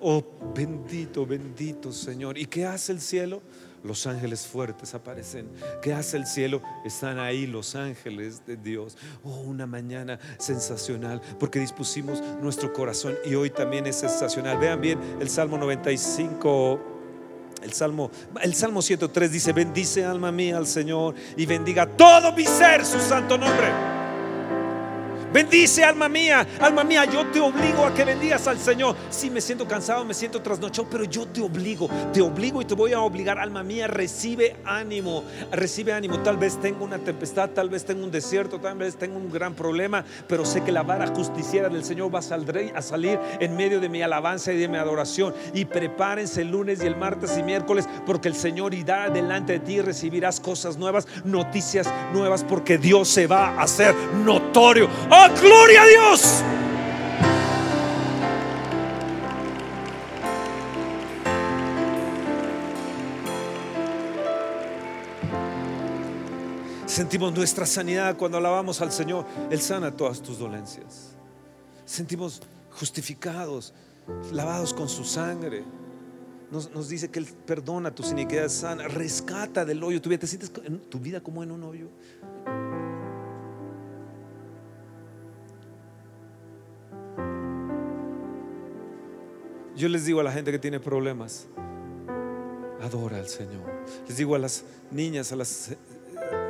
[0.00, 0.22] Oh,
[0.54, 2.36] bendito, bendito Señor.
[2.36, 3.40] ¿Y qué hace el cielo?
[3.84, 5.46] Los ángeles fuertes aparecen.
[5.82, 6.62] ¿Qué hace el cielo?
[6.86, 8.96] Están ahí los ángeles de Dios.
[9.22, 14.56] Oh, una mañana sensacional porque dispusimos nuestro corazón y hoy también es sensacional.
[14.56, 16.80] Vean bien el Salmo 95.
[17.62, 18.10] El Salmo,
[18.42, 22.98] el Salmo 103 dice, bendice alma mía al Señor y bendiga todo mi ser su
[22.98, 24.03] santo nombre.
[25.34, 28.94] Bendice alma mía, alma mía, yo te obligo a que bendigas al Señor.
[29.10, 32.74] Si me siento cansado, me siento trasnochado, pero yo te obligo, te obligo y te
[32.74, 36.20] voy a obligar, alma mía, recibe ánimo, recibe ánimo.
[36.20, 39.54] Tal vez tengo una tempestad, tal vez tengo un desierto, tal vez tengo un gran
[39.54, 43.80] problema, pero sé que la vara justiciera del Señor va a a salir en medio
[43.80, 45.34] de mi alabanza y de mi adoración.
[45.52, 49.58] Y prepárense el lunes y el martes y miércoles, porque el Señor irá delante de
[49.58, 54.88] ti y recibirás cosas nuevas, noticias nuevas, porque Dios se va a hacer notorio.
[55.10, 56.44] ¡Oh, gloria a Dios!
[66.86, 69.26] Sentimos nuestra sanidad cuando alabamos al Señor.
[69.50, 71.16] Él sana todas tus dolencias.
[71.84, 73.74] Sentimos justificados,
[74.30, 75.64] lavados con su sangre.
[76.52, 80.20] Nos, nos dice que Él perdona tus iniquidades, sana, rescata del hoyo tu vida.
[80.20, 81.88] ¿Te sientes en tu vida como en un hoyo?
[89.76, 91.46] Yo les digo a la gente que tiene problemas,
[92.80, 93.62] adora al Señor.
[94.06, 95.78] Les digo a las niñas, a las eh,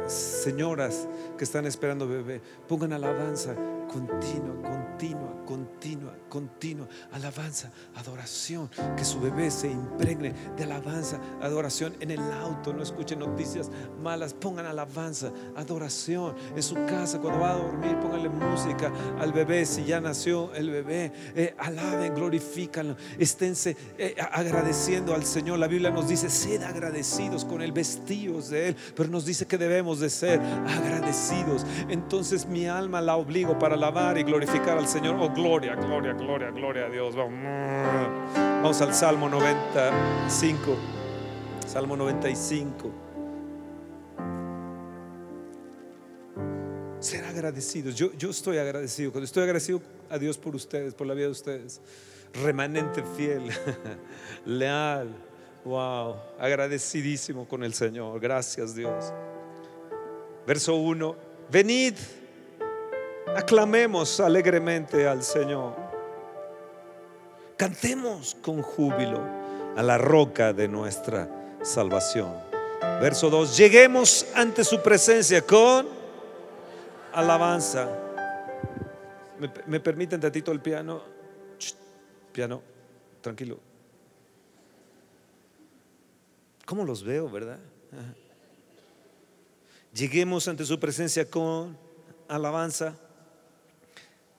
[0.06, 1.08] señoras
[1.38, 3.54] que están esperando bebé, pongan alabanza
[3.94, 6.88] continua, continua, continua, continua.
[7.12, 8.68] alabanza, adoración.
[8.96, 12.72] Que su bebé se impregne de alabanza, adoración en el auto.
[12.72, 13.70] No escuchen noticias
[14.02, 16.34] malas, pongan alabanza, adoración.
[16.56, 19.64] En su casa, cuando va a dormir, pónganle música al bebé.
[19.64, 22.96] Si ya nació el bebé, eh, alaben, glorifícanlo.
[23.16, 25.60] Esténse eh, agradeciendo al Señor.
[25.60, 29.56] La Biblia nos dice, sed agradecidos con el vestidos de Él, pero nos dice que
[29.56, 31.64] debemos de ser agradecidos.
[31.88, 35.16] Entonces mi alma la obligo para alabar y glorificar al Señor.
[35.20, 37.14] Oh, gloria, gloria, gloria, gloria a Dios.
[37.14, 37.38] Vamos,
[38.34, 40.76] Vamos al Salmo 95.
[41.66, 42.90] Salmo 95.
[46.98, 47.94] Ser agradecidos.
[47.94, 49.12] Yo, yo estoy agradecido.
[49.12, 51.82] Cuando estoy agradecido a Dios por ustedes, por la vida de ustedes.
[52.42, 53.50] Remanente fiel,
[54.46, 55.14] leal.
[55.62, 58.18] Wow, agradecidísimo con el Señor.
[58.18, 59.12] Gracias Dios.
[60.46, 61.16] Verso 1.
[61.50, 61.94] Venid,
[63.36, 65.74] aclamemos alegremente al Señor.
[67.56, 69.20] Cantemos con júbilo
[69.76, 71.28] a la roca de nuestra
[71.62, 72.32] salvación.
[73.00, 73.56] Verso 2.
[73.56, 75.86] Lleguemos ante su presencia con
[77.12, 77.88] alabanza.
[79.38, 81.02] ¿Me, me permiten tantito el piano?
[82.32, 82.62] Piano,
[83.20, 83.58] tranquilo.
[86.64, 87.58] ¿Cómo los veo, verdad?
[89.92, 91.76] Lleguemos ante su presencia con
[92.28, 92.96] alabanza.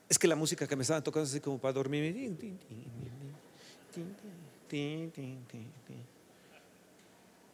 [0.08, 2.34] Es que la música que me estaban tocando así como para dormir.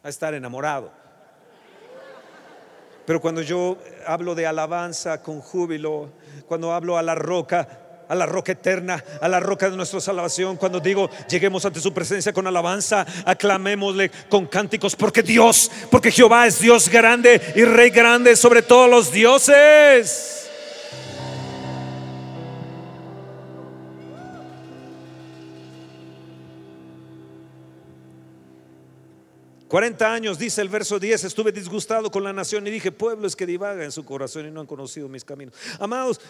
[0.02, 0.92] A estar enamorado.
[3.06, 6.10] Pero cuando yo hablo de alabanza con júbilo,
[6.46, 10.56] cuando hablo a la roca, a la roca eterna, a la roca de nuestra salvación,
[10.56, 16.46] cuando digo lleguemos ante su presencia con alabanza, aclamémosle con cánticos, porque Dios, porque Jehová
[16.46, 20.41] es Dios grande y Rey grande sobre todos los dioses.
[29.72, 33.46] Cuarenta años, dice el verso 10, estuve disgustado con la nación y dije, pueblos que
[33.46, 35.54] divaga en su corazón y no han conocido mis caminos.
[35.80, 36.20] Amados,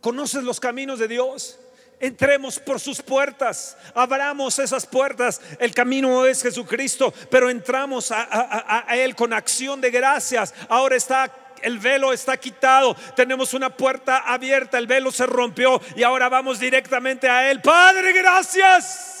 [0.00, 1.58] ¿conoces los caminos de Dios?
[1.98, 5.40] Entremos por sus puertas, abramos esas puertas.
[5.58, 10.54] El camino es Jesucristo, pero entramos a- a Él con acción de gracias.
[10.68, 16.04] Ahora está el velo está quitado, tenemos una puerta abierta, el velo se rompió y
[16.04, 17.60] ahora vamos directamente a Él.
[17.60, 19.15] Padre, gracias.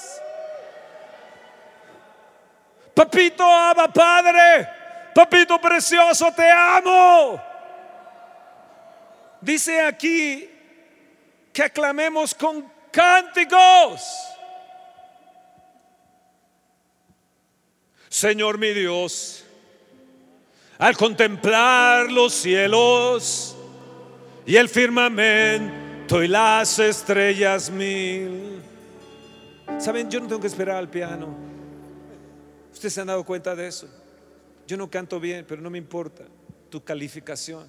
[2.96, 4.66] Papito, ama Padre.
[5.14, 7.38] Papito precioso, te amo.
[9.38, 10.48] Dice aquí
[11.52, 14.02] que aclamemos con cánticos.
[18.08, 19.44] Señor mi Dios,
[20.78, 23.58] al contemplar los cielos
[24.46, 28.62] y el firmamento y las estrellas mil.
[29.78, 31.45] Saben, yo no tengo que esperar al piano.
[32.76, 33.88] Ustedes se han dado cuenta de eso.
[34.66, 36.24] Yo no canto bien, pero no me importa
[36.68, 37.66] tu calificación.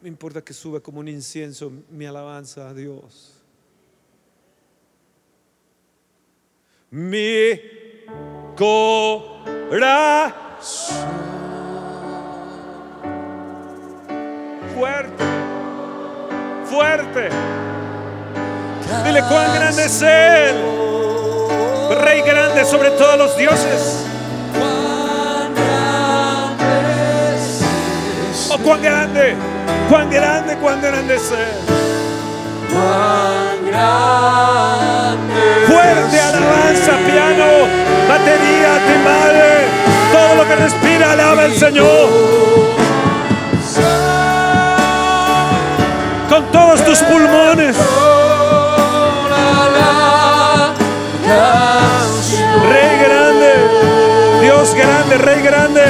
[0.00, 3.32] Me importa que suba como un incienso mi alabanza a Dios.
[6.88, 7.60] Mi
[8.54, 9.76] corazón
[14.72, 15.24] fuerte,
[16.66, 17.28] fuerte.
[19.04, 20.54] Dile cuán grande es Él,
[22.02, 24.04] Rey grande sobre todos los dioses.
[28.50, 29.34] Oh, cuán grande,
[29.88, 31.76] cuán grande, cuán grande es Él.
[35.66, 37.46] Fuerte alabanza, piano,
[38.08, 39.66] batería, timbales,
[40.12, 42.08] todo lo que respira, alaba al Señor.
[46.28, 47.76] Con todos tus pulmones,
[55.18, 55.82] Rey grande.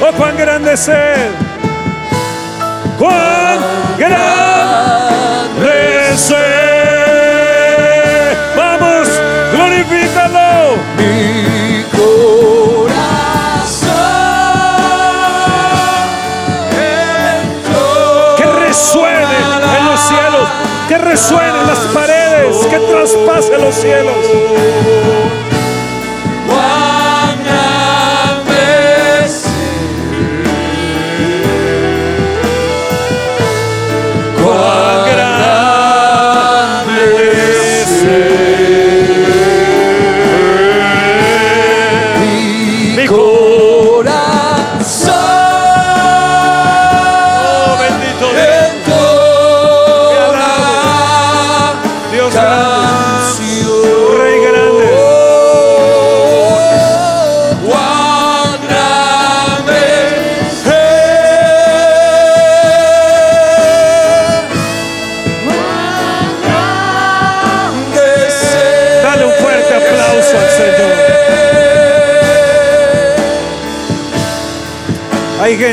[0.00, 1.30] Oh, cuán grande es Él.
[2.98, 3.58] Cuán
[3.98, 5.04] grande
[6.30, 6.32] es.
[8.56, 9.08] Vamos,
[9.52, 10.78] glorifícalo.
[22.86, 25.03] Traspase los cielos.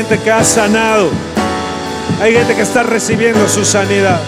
[0.02, 1.10] Gente que ha sanado.
[2.20, 4.20] Hay gente que está recibiendo su sanidad.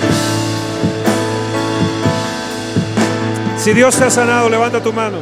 [3.59, 5.18] Si Dios te ha sanado, levanta tu mano.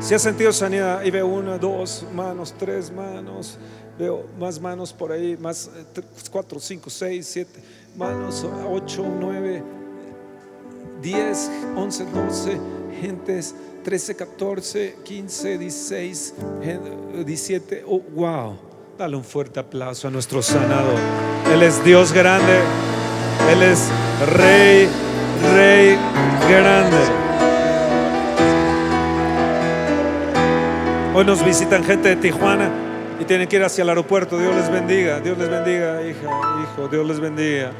[0.00, 3.56] Si has sentido sanidad, ahí veo una, dos manos, tres manos,
[3.96, 7.62] veo más manos por ahí, más eh, cuatro, cinco, seis, siete
[7.96, 9.62] manos, ocho, nueve,
[11.00, 12.58] diez, once, doce,
[13.00, 13.54] gentes,
[13.84, 16.34] trece, catorce, quince, dieciséis,
[17.24, 17.84] diecisiete.
[17.86, 18.71] Oh, wow.
[19.02, 20.94] Dale un fuerte aplauso a nuestro sanador.
[21.52, 22.60] Él es Dios grande.
[23.50, 23.88] Él es
[24.36, 24.88] Rey,
[25.56, 25.98] Rey
[26.48, 26.98] grande.
[31.16, 32.70] Hoy nos visitan gente de Tijuana
[33.18, 34.38] y tienen que ir hacia el aeropuerto.
[34.38, 36.30] Dios les bendiga, Dios les bendiga, hija,
[36.62, 37.72] hijo, Dios les bendiga.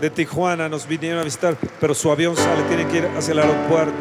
[0.00, 3.40] De Tijuana nos vinieron a visitar, pero su avión sale, tienen que ir hacia el
[3.40, 3.92] aeropuerto.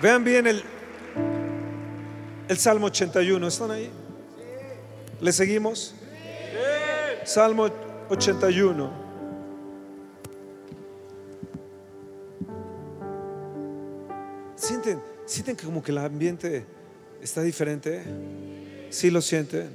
[0.00, 0.62] Vean bien el,
[2.48, 3.90] el Salmo 81, ¿están ahí?
[5.20, 5.94] ¿Le seguimos?
[7.24, 7.68] Salmo
[8.08, 9.06] 81.
[14.56, 16.64] ¿Sienten, sienten que como que el ambiente
[17.22, 18.02] está diferente?
[18.90, 19.70] ¿Sí lo sienten?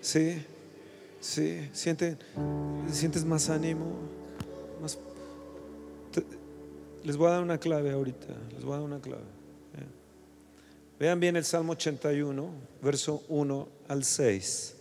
[0.00, 0.44] ¿Sí?
[1.20, 1.68] ¿Sí?
[1.72, 2.18] ¿Sienten?
[2.90, 3.96] ¿Sientes más ánimo?
[7.04, 8.28] Les voy a dar una clave ahorita.
[8.54, 9.41] Les voy a dar una clave.
[11.02, 11.18] Vean.
[11.18, 12.48] Bien el Salmo 81,
[12.80, 14.76] verso 1 al 6.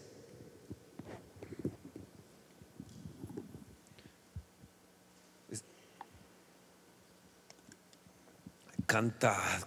[8.86, 9.63] Cantad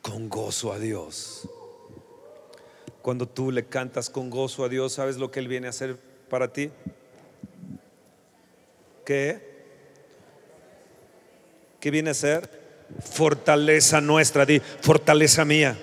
[0.00, 1.46] con gozo a Dios.
[3.02, 5.98] Cuando tú le cantas con gozo a Dios, ¿sabes lo que Él viene a hacer
[6.30, 6.70] para ti?
[9.04, 9.66] ¿Qué?
[11.78, 12.61] ¿Qué viene a ser?
[13.00, 15.76] Fortaleza nuestra, di, fortaleza mía.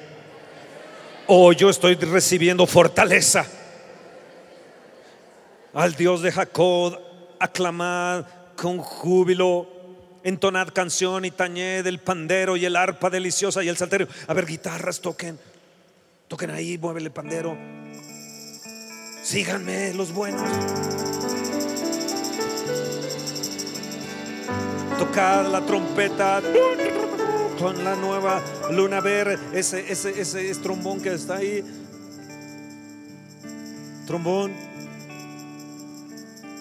[1.28, 3.46] Oh, yo estoy recibiendo fortaleza.
[5.74, 7.00] Al Dios de Jacob,
[7.40, 9.68] aclamad con júbilo,
[10.24, 14.08] entonad canción y tañed el pandero y el arpa deliciosa y el salterio.
[14.28, 15.40] A ver, guitarras toquen,
[16.28, 17.58] toquen ahí, mueve el pandero.
[19.22, 20.99] Síganme los buenos.
[24.98, 26.42] Tocad la trompeta
[27.60, 31.64] con la nueva luna verde, ese, ese, ese es trombón que está ahí.
[34.08, 34.54] Trombón,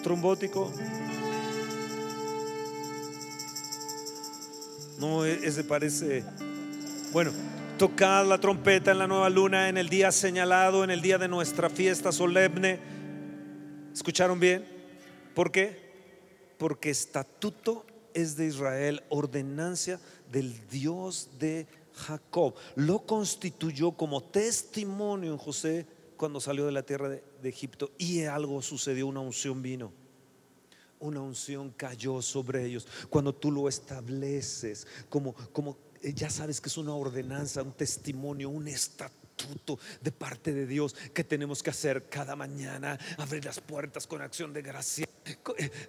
[0.03, 0.71] trombótico.
[4.99, 6.23] No, e- ese parece.
[7.13, 7.31] Bueno,
[7.77, 11.29] tocad la trompeta en la nueva luna en el día señalado, en el día de
[11.29, 12.79] nuestra fiesta solemne.
[13.93, 14.65] ¿Escucharon bien?
[15.33, 15.79] ¿Por qué?
[16.57, 19.99] Porque estatuto es de Israel, ordenancia
[20.31, 22.55] del Dios de Jacob.
[22.75, 25.85] Lo constituyó como testimonio en José
[26.17, 29.91] cuando salió de la tierra de, Egipto y algo sucedió, una unción vino.
[30.99, 32.85] Una unción cayó sobre ellos.
[33.09, 38.49] Cuando tú lo estableces como, como eh, ya sabes que es una ordenanza, un testimonio,
[38.49, 44.05] un estatuto de parte de Dios que tenemos que hacer cada mañana, abrir las puertas
[44.05, 45.07] con acción de gracia,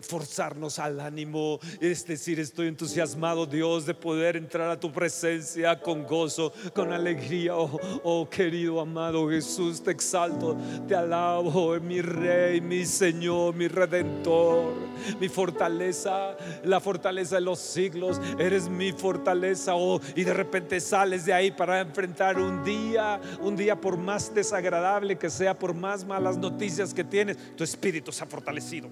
[0.01, 6.05] forzarnos al ánimo, es decir, estoy entusiasmado Dios de poder entrar a tu presencia con
[6.05, 10.57] gozo, con alegría, oh, oh, querido amado Jesús, te exalto,
[10.87, 14.75] te alabo, mi rey, mi Señor, mi redentor,
[15.19, 21.25] mi fortaleza, la fortaleza de los siglos, eres mi fortaleza, oh, y de repente sales
[21.25, 26.05] de ahí para enfrentar un día, un día por más desagradable que sea, por más
[26.05, 28.89] malas noticias que tienes, tu espíritu se ha fortalecido.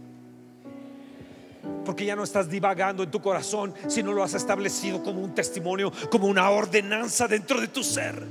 [1.88, 5.90] Porque ya no estás divagando en tu corazón, sino lo has establecido como un testimonio,
[6.10, 8.22] como una ordenanza dentro de tu ser.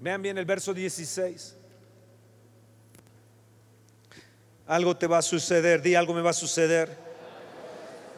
[0.00, 1.56] Vean bien el verso 16.
[4.66, 6.96] Algo te va a suceder, di algo me va a suceder.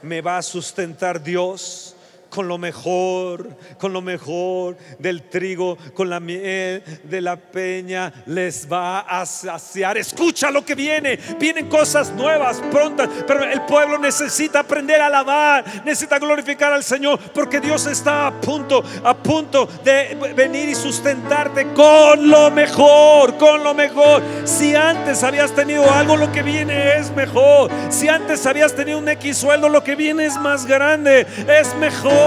[0.02, 1.96] Me va a sustentar Dios
[2.30, 8.70] con lo mejor, con lo mejor del trigo, con la miel de la peña, les
[8.70, 9.96] va a saciar.
[9.96, 15.64] Escucha lo que viene, vienen cosas nuevas, prontas, pero el pueblo necesita aprender a alabar,
[15.84, 21.72] necesita glorificar al Señor, porque Dios está a punto, a punto de venir y sustentarte
[21.72, 24.22] con lo mejor, con lo mejor.
[24.44, 27.70] Si antes habías tenido algo, lo que viene es mejor.
[27.90, 32.17] Si antes habías tenido un X sueldo, lo que viene es más grande, es mejor.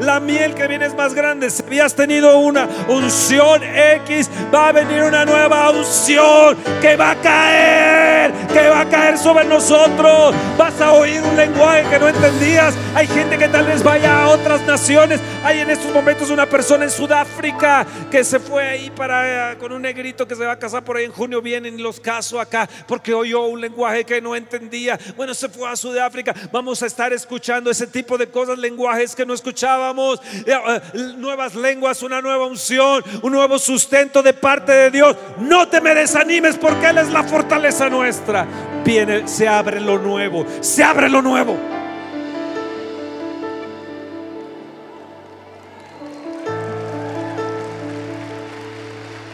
[0.00, 1.50] La miel que viene es más grande.
[1.50, 7.16] Si habías tenido una unción X, va a venir una nueva unción que va a
[7.16, 10.34] caer, que va a caer sobre nosotros.
[10.56, 12.74] Vas a oír un lenguaje que no entendías.
[12.94, 15.20] Hay gente que tal vez vaya a otras naciones.
[15.44, 19.72] Hay en estos momentos una persona en Sudáfrica que se fue ahí para eh, con
[19.72, 21.42] un negrito que se va a casar por ahí en junio.
[21.42, 24.98] Vienen los caso acá porque oyó un lenguaje que no entendía.
[25.16, 26.34] Bueno, se fue a Sudáfrica.
[26.52, 30.80] Vamos a estar escuchando ese tipo de cosas, lenguajes que no escuchábamos, eh, eh,
[31.18, 35.14] nuevas lenguas, una nueva unción, un nuevo sustento de parte de Dios.
[35.38, 38.46] No te me desanimes porque Él es la fortaleza nuestra.
[38.82, 41.58] Viene, se abre lo nuevo, se abre lo nuevo.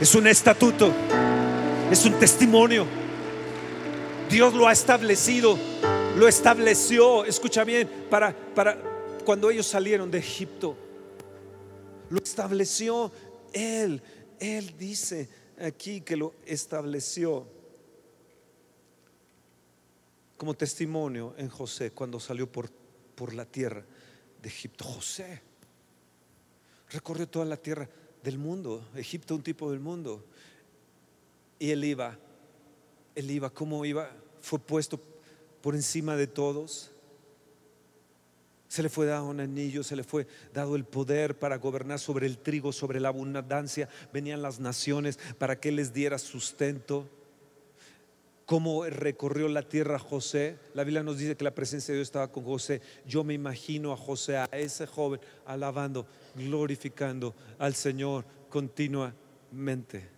[0.00, 0.92] Es un estatuto,
[1.88, 2.84] es un testimonio.
[4.28, 5.56] Dios lo ha establecido,
[6.16, 8.93] lo estableció, escucha bien, para, para
[9.24, 10.76] cuando ellos salieron de Egipto.
[12.10, 13.10] Lo estableció
[13.52, 14.02] Él.
[14.38, 17.46] Él dice aquí que lo estableció
[20.36, 22.70] como testimonio en José cuando salió por,
[23.14, 23.84] por la tierra
[24.42, 24.84] de Egipto.
[24.84, 25.40] José
[26.90, 27.88] recorrió toda la tierra
[28.22, 30.24] del mundo, Egipto un tipo del mundo.
[31.58, 32.18] Y él iba,
[33.14, 34.10] él iba, ¿cómo iba?
[34.40, 35.00] Fue puesto
[35.62, 36.93] por encima de todos.
[38.74, 42.26] Se le fue dado un anillo, se le fue dado el poder para gobernar sobre
[42.26, 43.88] el trigo, sobre la abundancia.
[44.12, 47.08] Venían las naciones para que les diera sustento.
[48.46, 50.58] Cómo recorrió la tierra José.
[50.74, 52.82] La Biblia nos dice que la presencia de Dios estaba con José.
[53.06, 56.04] Yo me imagino a José, a ese joven, alabando,
[56.34, 60.08] glorificando al Señor continuamente.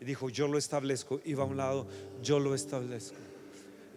[0.00, 1.20] Y dijo, yo lo establezco.
[1.24, 1.88] Iba a un lado,
[2.22, 3.27] yo lo establezco.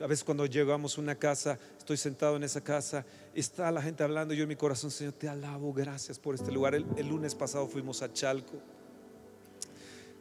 [0.01, 4.03] A veces cuando llegamos a una casa, estoy sentado en esa casa, está la gente
[4.03, 6.73] hablando, yo en mi corazón, Señor, te alabo, gracias por este lugar.
[6.73, 8.59] El, lunes pasado fuimos a Chalco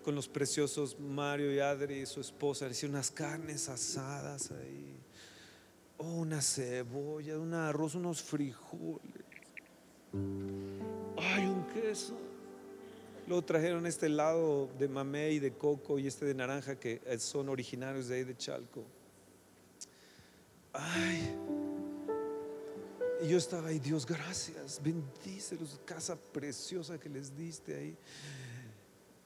[0.05, 4.99] con los preciosos Mario y Adri y su esposa, hicieron unas carnes asadas ahí,
[5.99, 9.25] oh, una cebolla, un arroz, unos frijoles,
[11.17, 12.19] ay, un queso.
[13.27, 18.09] Luego trajeron este helado de mamey, de coco y este de naranja que son originarios
[18.09, 18.85] de ahí de Chalco.
[20.73, 21.37] Ay,
[23.23, 27.97] y yo estaba ahí, Dios, gracias, bendícelos, casa preciosa que les diste ahí.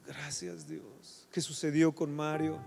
[0.05, 1.27] Gracias Dios.
[1.31, 2.59] ¿Qué sucedió con Mario?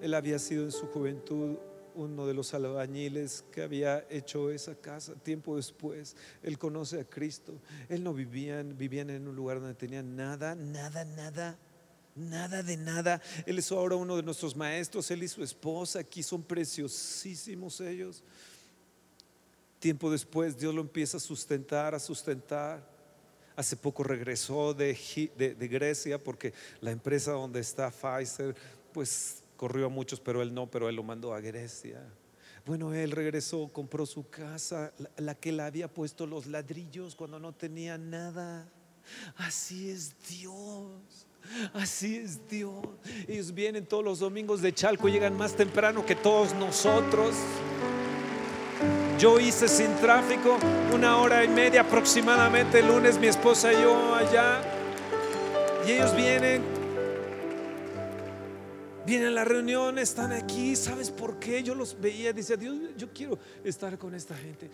[0.00, 1.56] Él había sido en su juventud
[1.96, 5.14] uno de los albañiles que había hecho esa casa.
[5.14, 6.14] Tiempo después,
[6.44, 7.60] él conoce a Cristo.
[7.88, 11.58] Él no vivían, vivían en un lugar donde tenían nada, nada, nada.
[12.18, 13.22] Nada de nada.
[13.46, 15.10] Él es ahora uno de nuestros maestros.
[15.10, 18.24] Él y su esposa aquí son preciosísimos ellos.
[19.78, 22.84] Tiempo después Dios lo empieza a sustentar, a sustentar.
[23.54, 24.96] Hace poco regresó de,
[25.58, 28.54] Grecia porque la empresa donde está Pfizer,
[28.92, 32.02] pues corrió a muchos, pero él no, pero él lo mandó a Grecia.
[32.66, 37.52] Bueno, él regresó, compró su casa, la que le había puesto los ladrillos cuando no
[37.52, 38.68] tenía nada.
[39.36, 41.27] Así es Dios.
[41.74, 42.84] Así es Dios.
[43.26, 47.34] Ellos vienen todos los domingos de Chalco, llegan más temprano que todos nosotros.
[49.18, 50.56] Yo hice sin tráfico
[50.94, 54.62] una hora y media aproximadamente el lunes, mi esposa y yo allá.
[55.86, 56.62] Y ellos vienen,
[59.08, 60.76] vienen a la reunión, están aquí.
[60.76, 61.62] ¿Sabes por qué?
[61.62, 64.70] Yo los veía, dice Dios, yo quiero estar con esta gente.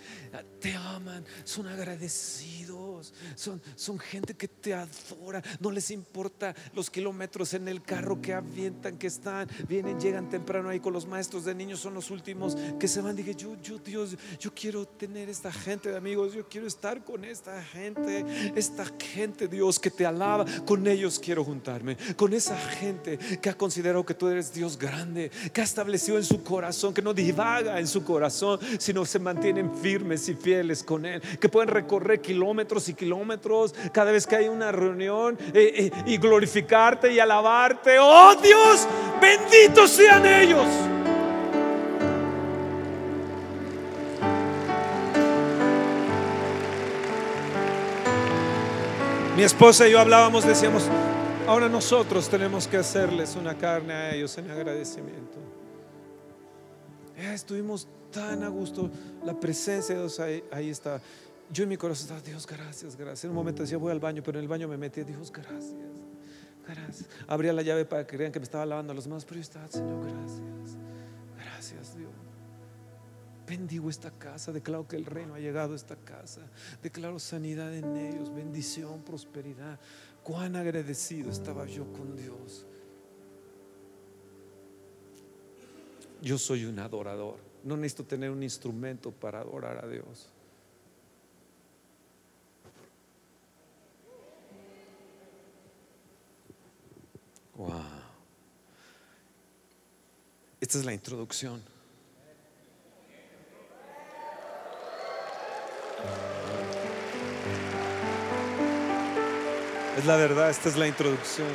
[0.61, 5.41] Te aman, son agradecidos, son, son gente que te adora.
[5.61, 10.69] No les importa los kilómetros en el carro que avientan, que están, vienen, llegan temprano
[10.69, 13.15] ahí con los maestros de niños, son los últimos que se van.
[13.15, 17.25] Dije, yo, yo, Dios, yo quiero tener esta gente de amigos, yo quiero estar con
[17.25, 18.25] esta gente,
[18.57, 20.45] esta gente, Dios, que te alaba.
[20.67, 25.31] Con ellos quiero juntarme, con esa gente que ha considerado que tú eres Dios grande,
[25.53, 29.75] que ha establecido en su corazón, que no divaga en su corazón, sino se mantienen
[29.75, 34.49] firmes y fieles con Él, que pueden recorrer kilómetros y kilómetros cada vez que hay
[34.49, 37.99] una reunión eh, eh, y glorificarte y alabarte.
[38.01, 38.87] Oh Dios,
[39.21, 40.67] benditos sean ellos.
[49.37, 50.89] Mi esposa y yo hablábamos, decíamos,
[51.47, 55.39] ahora nosotros tenemos que hacerles una carne a ellos en agradecimiento.
[57.17, 58.91] Estuvimos tan a gusto,
[59.25, 61.01] la presencia de Dios ahí, ahí está.
[61.51, 63.25] Yo en mi corazón estaba, Dios, gracias, gracias.
[63.25, 65.75] En un momento decía, voy al baño, pero en el baño me metí, Dios, gracias,
[66.67, 67.09] gracias.
[67.27, 69.69] Abría la llave para que crean que me estaba lavando las manos, pero yo estaba,
[69.69, 70.77] Señor, gracias,
[71.37, 72.11] gracias, Dios.
[73.47, 76.41] Bendigo esta casa, declaro que el reino ha llegado a esta casa,
[76.83, 79.79] declaro sanidad en ellos, bendición, prosperidad.
[80.25, 82.65] Cuán agradecido estaba yo con Dios.
[86.23, 90.31] Yo soy un adorador, no necesito tener un instrumento para adorar a Dios.
[97.57, 97.83] Wow.
[100.59, 101.63] Esta es la introducción.
[109.97, 111.49] Es la verdad, esta es la introducción.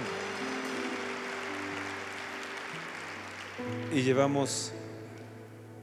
[3.94, 4.72] Y llevamos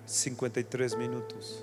[0.06, 1.62] 53 minutos.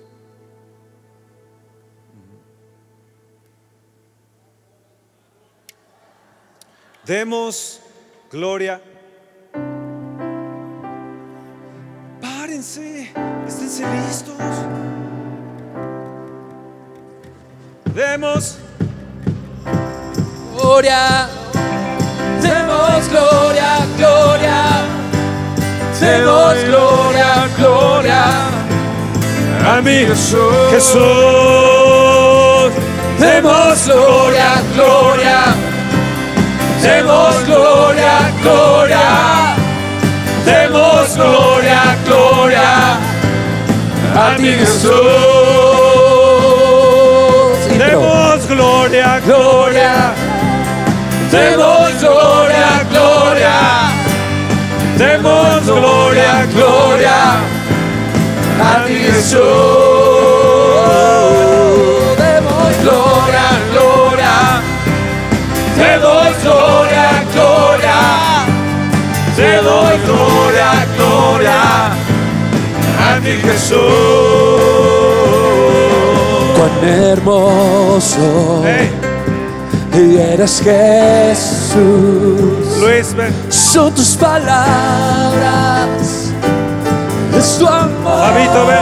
[7.05, 7.81] Demos
[8.31, 8.81] gloria.
[12.21, 13.11] Párense,
[13.47, 14.37] esténse listos.
[17.93, 18.62] Demos
[20.73, 21.29] Gloria,
[22.41, 24.59] demos gloria, gloria,
[25.99, 28.23] demos gloria, gloria.
[29.69, 30.71] A mi Jesús.
[30.71, 31.01] Jesús.
[33.19, 35.41] Demos gloria, gloria,
[36.81, 39.55] demos gloria, gloria,
[40.43, 42.97] demos gloria, gloria.
[44.15, 44.93] A ti Jesús.
[47.77, 50.15] Demos gloria, gloria,
[51.33, 53.57] demos gloria, gloria,
[54.97, 57.19] demos gloria, gloria
[58.61, 59.41] a ti Jesús.
[62.17, 64.35] Demos gloria, gloria,
[65.75, 67.99] demos gloria, gloria,
[69.35, 71.61] demos gloria, gloria
[73.07, 73.79] a ti Jesús.
[76.55, 78.27] Cuán hermoso
[79.95, 81.77] y eres Jesús.
[82.79, 83.33] Luis, ven.
[83.49, 85.91] Son tus palabras,
[87.37, 88.19] es tu amor.
[88.33, 88.77] Fabito, ven.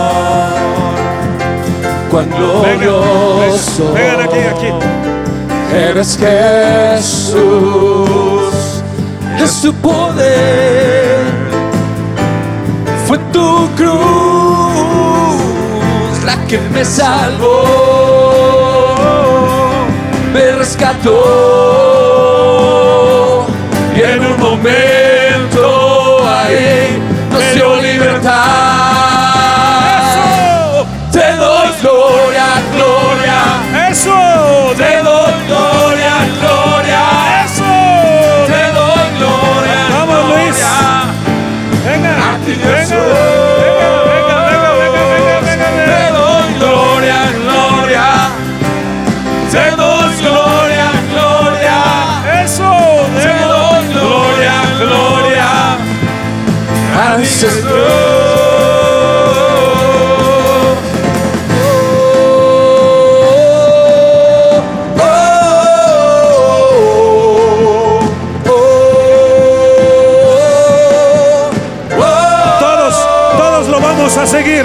[2.12, 4.68] Cuán glorioso Vengan aquí, aquí.
[5.74, 7.39] eres Jesús.
[9.41, 11.20] Es tu poder,
[13.07, 13.91] fue tu cruz
[16.26, 17.64] la que me salvó,
[20.32, 21.11] me rescató
[23.95, 27.01] y en un momento ahí
[27.32, 28.32] nos dio libertad.
[31.11, 33.89] Te doy gloria, gloria.
[33.89, 34.15] Eso.
[34.77, 35.20] Te doy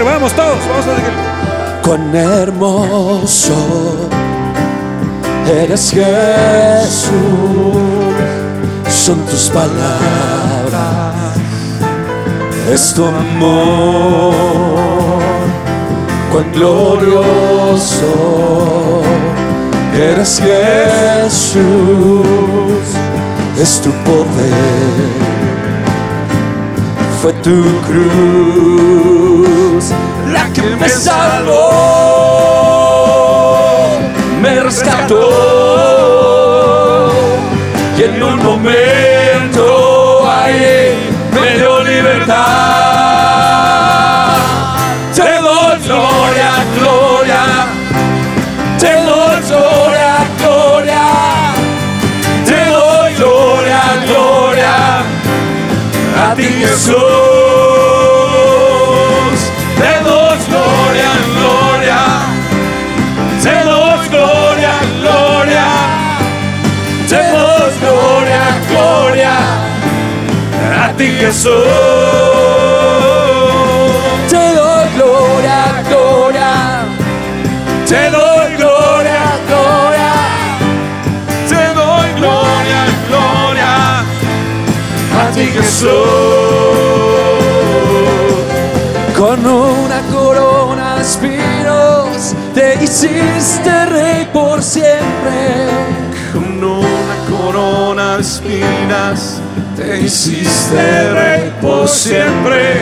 [0.04, 0.58] Vamos, todos.
[0.68, 1.12] Vamos a seguir.
[1.82, 3.54] Cuán hermoso
[5.48, 7.12] eres Jesús,
[8.90, 11.36] son tus palabras,
[12.72, 14.34] es tu amor,
[16.32, 18.12] cuán glorioso
[19.94, 21.76] eres Jesús,
[23.60, 25.26] es tu poder
[27.26, 29.65] fue tu cruz
[30.32, 31.52] la que me salvó,
[34.40, 35.18] me rescató
[37.98, 42.36] y en un momento ahí me dio libertad.
[45.14, 47.42] Te doy gloria, gloria,
[48.78, 51.02] te doy gloria, gloria,
[52.46, 54.74] te doy gloria, gloria
[56.24, 57.05] a ti Jesús.
[71.12, 71.52] Jesús.
[74.28, 76.84] Te doy gloria, gloria.
[77.88, 80.12] Te doy gloria, gloria.
[81.48, 84.04] Te doy gloria, gloria
[85.20, 85.90] a ti Jesús.
[89.16, 95.68] Con una corona espinos, te hiciste rey por siempre.
[96.32, 99.40] Con una corona de espinas
[99.76, 102.74] te hiciste rey por siempre.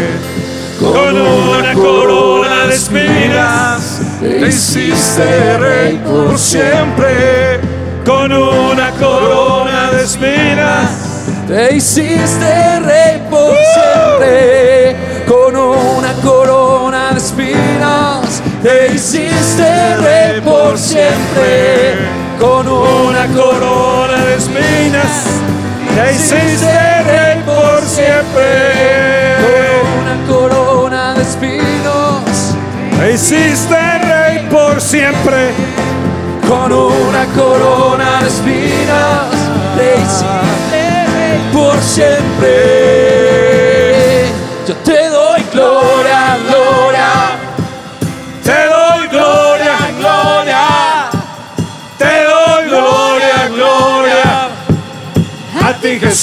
[0.78, 7.60] Con una corona de espinas te hiciste rey por siempre.
[8.04, 10.90] Con una corona de espinas
[11.48, 14.96] Te hiciste rey por siempre.
[15.26, 21.96] Con una corona de espinas, te hiciste rey por siempre.
[22.38, 25.33] Con una corona de espinas,
[25.94, 28.48] Te hiciste rey por siempre.
[29.38, 32.54] con una corona de espinos.
[32.98, 35.52] Te hiciste rey por siempre.
[36.48, 39.44] con una corona de espinas
[39.76, 40.80] te hiciste
[41.14, 42.54] rey por siempre.
[44.66, 46.63] Yo te doy gloria, gloria,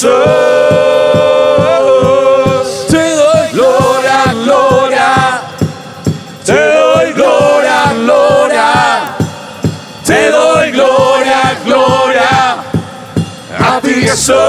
[0.01, 0.17] Jesús.
[2.89, 5.09] te doy gloria, gloria,
[6.43, 8.69] Te doy gloria, gloria.
[10.03, 12.29] Te doy gloria, gloria.
[13.61, 14.41] A ti Jesús.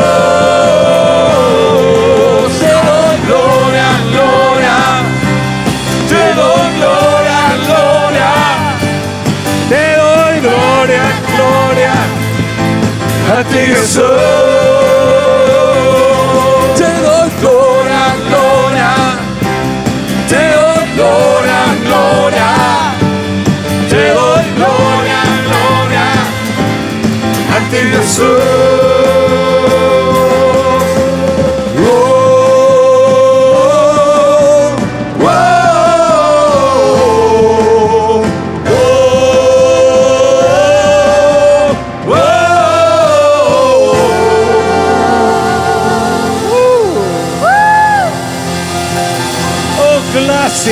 [2.59, 3.92] Te doy gloria,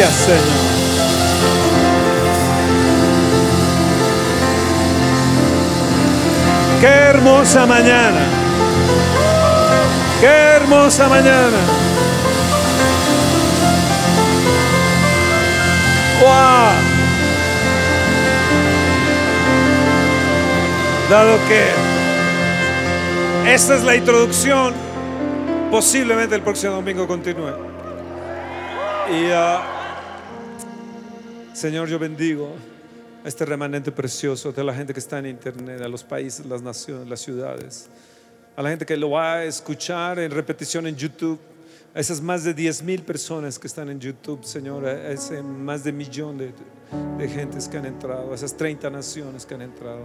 [0.03, 0.60] A
[7.51, 8.21] hermosa mañana.
[10.21, 11.59] Qué hermosa mañana.
[16.21, 16.73] ¡Wow!
[21.11, 21.65] Dado que
[23.53, 24.75] esta es la introducción,
[25.73, 27.51] posiblemente el próximo domingo continúe.
[29.11, 29.63] Y ah,
[31.53, 32.55] Señor, yo bendigo
[33.25, 36.63] a este remanente precioso de la gente que está en internet, a los países, las
[36.63, 37.89] naciones, las ciudades,
[38.57, 41.39] a la gente que lo va a escuchar en repetición en YouTube,
[41.95, 45.83] a esas más de 10 mil personas que están en YouTube, Señor, a ese más
[45.85, 46.53] de millón de,
[47.19, 50.05] de gentes que han entrado, a esas 30 naciones que han entrado,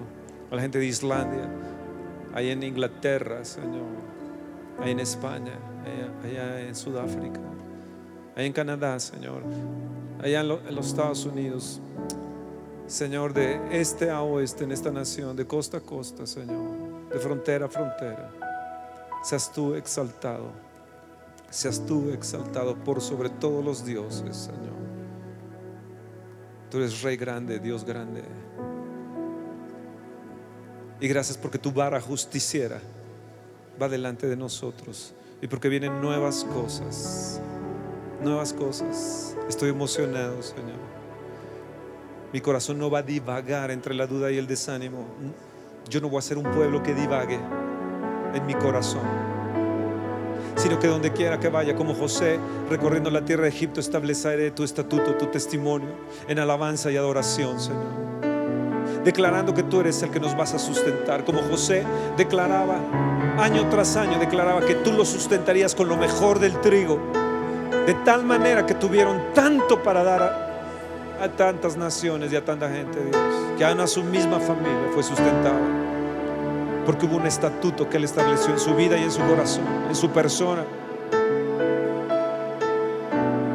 [0.51, 1.49] a la gente de Islandia,
[2.33, 3.87] ahí en Inglaterra, Señor,
[4.79, 5.53] ahí en España,
[6.23, 7.39] allá, en Sudáfrica
[8.35, 9.41] ahí en Canadá, Señor,
[10.21, 11.81] allá en, en los Estados Unidos,
[12.87, 17.65] Señor, de este a oeste en esta nación, de costa a costa, Señor, de frontera
[17.65, 18.31] a frontera,
[19.23, 20.51] seas tú exaltado,
[21.49, 24.75] seas tú exaltado por sobre todos los dioses, Señor.
[26.69, 28.23] Tú eres Rey grande, Dios grande.
[30.99, 32.79] Y gracias porque tu vara justiciera
[33.81, 37.41] va delante de nosotros y porque vienen nuevas cosas
[38.25, 39.37] nuevas cosas.
[39.47, 41.04] Estoy emocionado, Señor.
[42.33, 45.05] Mi corazón no va a divagar entre la duda y el desánimo.
[45.89, 47.39] Yo no voy a ser un pueblo que divague
[48.33, 49.01] en mi corazón,
[50.55, 54.63] sino que donde quiera que vaya, como José, recorriendo la tierra de Egipto, estableceré tu
[54.63, 55.89] estatuto, tu testimonio,
[56.27, 58.05] en alabanza y adoración, Señor.
[59.03, 61.83] Declarando que tú eres el que nos vas a sustentar, como José
[62.17, 62.79] declaraba
[63.37, 66.99] año tras año, declaraba que tú lo sustentarías con lo mejor del trigo
[67.85, 70.44] de tal manera que tuvieron tanto para dar a,
[71.21, 73.17] a tantas naciones y a tanta gente, Dios,
[73.57, 75.59] que aún a su misma familia fue sustentada.
[76.85, 79.95] Porque hubo un estatuto que Él estableció en su vida y en su corazón, en
[79.95, 80.63] su persona.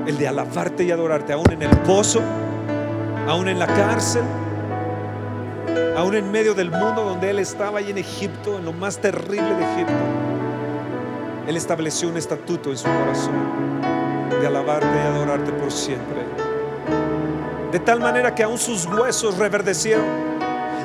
[0.06, 2.20] El de alabarte y adorarte, aún en el pozo,
[3.28, 4.24] aún en la cárcel,
[5.96, 9.54] aún en medio del mundo donde Él estaba ahí en Egipto, en lo más terrible
[9.54, 9.92] de Egipto.
[11.46, 13.80] Él estableció un estatuto en su corazón
[14.40, 16.39] de alabarte y adorarte por siempre.
[17.72, 20.04] De tal manera que aún sus huesos reverdecieron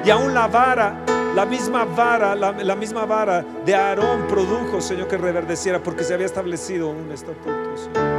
[0.06, 1.04] y aún la vara,
[1.36, 6.28] la misma vara, la, misma vara de Aarón produjo, Señor, que reverdeciera porque se había
[6.28, 7.76] establecido un estatuto.
[7.76, 8.16] Señor.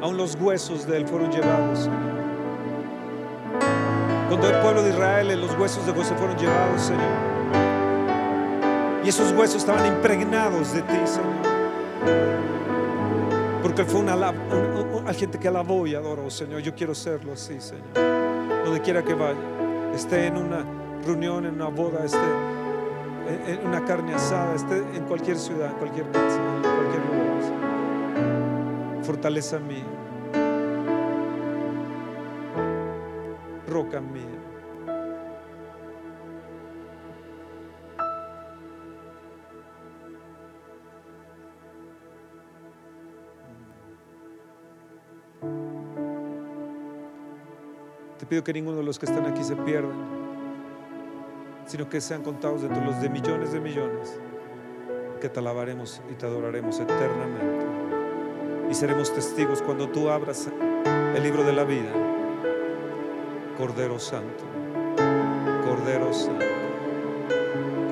[0.00, 2.18] Aún los huesos de él fueron llevados, Señor.
[4.28, 7.02] Cuando el pueblo de Israel, los huesos de José fueron llevados, Señor.
[9.04, 11.48] Y esos huesos estaban impregnados de ti, Señor.
[13.62, 14.56] Porque fue una, ala- un-
[14.86, 16.60] un- un- gente que alabó y adoró, Señor.
[16.60, 17.84] Yo quiero serlo así, Señor.
[18.64, 19.38] Donde quiera que vaya,
[19.94, 20.64] esté en una
[21.04, 22.18] reunión, en una boda, esté
[23.28, 27.42] en- en una carne asada, esté en cualquier ciudad, en cualquier casa, en cualquier lugar.
[27.42, 29.04] Señor.
[29.04, 29.84] Fortaleza mía.
[33.68, 34.24] Roca mía.
[48.28, 49.96] Pido que ninguno de los que están aquí se pierdan,
[51.66, 54.18] sino que sean contados entre los de millones de millones,
[55.20, 57.66] que te alabaremos y te adoraremos eternamente.
[58.70, 60.48] Y seremos testigos cuando tú abras
[61.14, 61.90] el libro de la vida.
[63.56, 64.44] Cordero Santo,
[65.66, 66.44] Cordero Santo,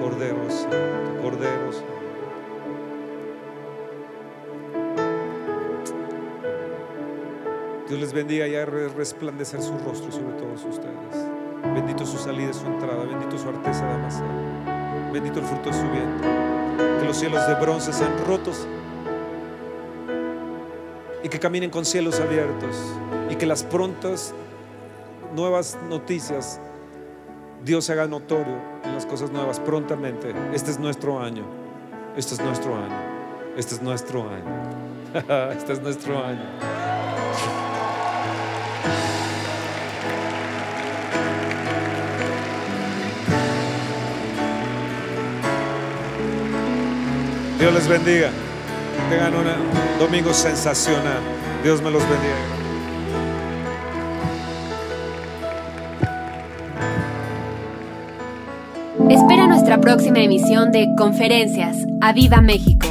[0.01, 2.05] Cordero Santo, Cordero Santo.
[7.89, 8.66] Dios les bendiga y haga
[8.97, 11.26] resplandecer su rostro sobre todos ustedes.
[11.72, 15.76] Bendito su salida y su entrada, bendito su arteza de amasar, bendito el fruto de
[15.76, 16.28] su vientre.
[17.01, 18.66] Que los cielos de bronce sean rotos
[21.22, 22.76] y que caminen con cielos abiertos
[23.30, 24.34] y que las prontas
[25.34, 26.61] nuevas noticias
[27.64, 30.34] Dios se haga notorio en las cosas nuevas prontamente.
[30.53, 31.45] Este es nuestro año,
[32.16, 32.97] este es nuestro año,
[33.57, 36.86] este es nuestro año, este es nuestro año.
[47.59, 48.30] Dios les bendiga.
[49.09, 51.20] Tengan un domingo sensacional.
[51.62, 52.57] Dios me los bendiga.
[59.09, 61.78] Espera nuestra próxima emisión de Conferencias.
[62.00, 62.86] ¡A Viva México!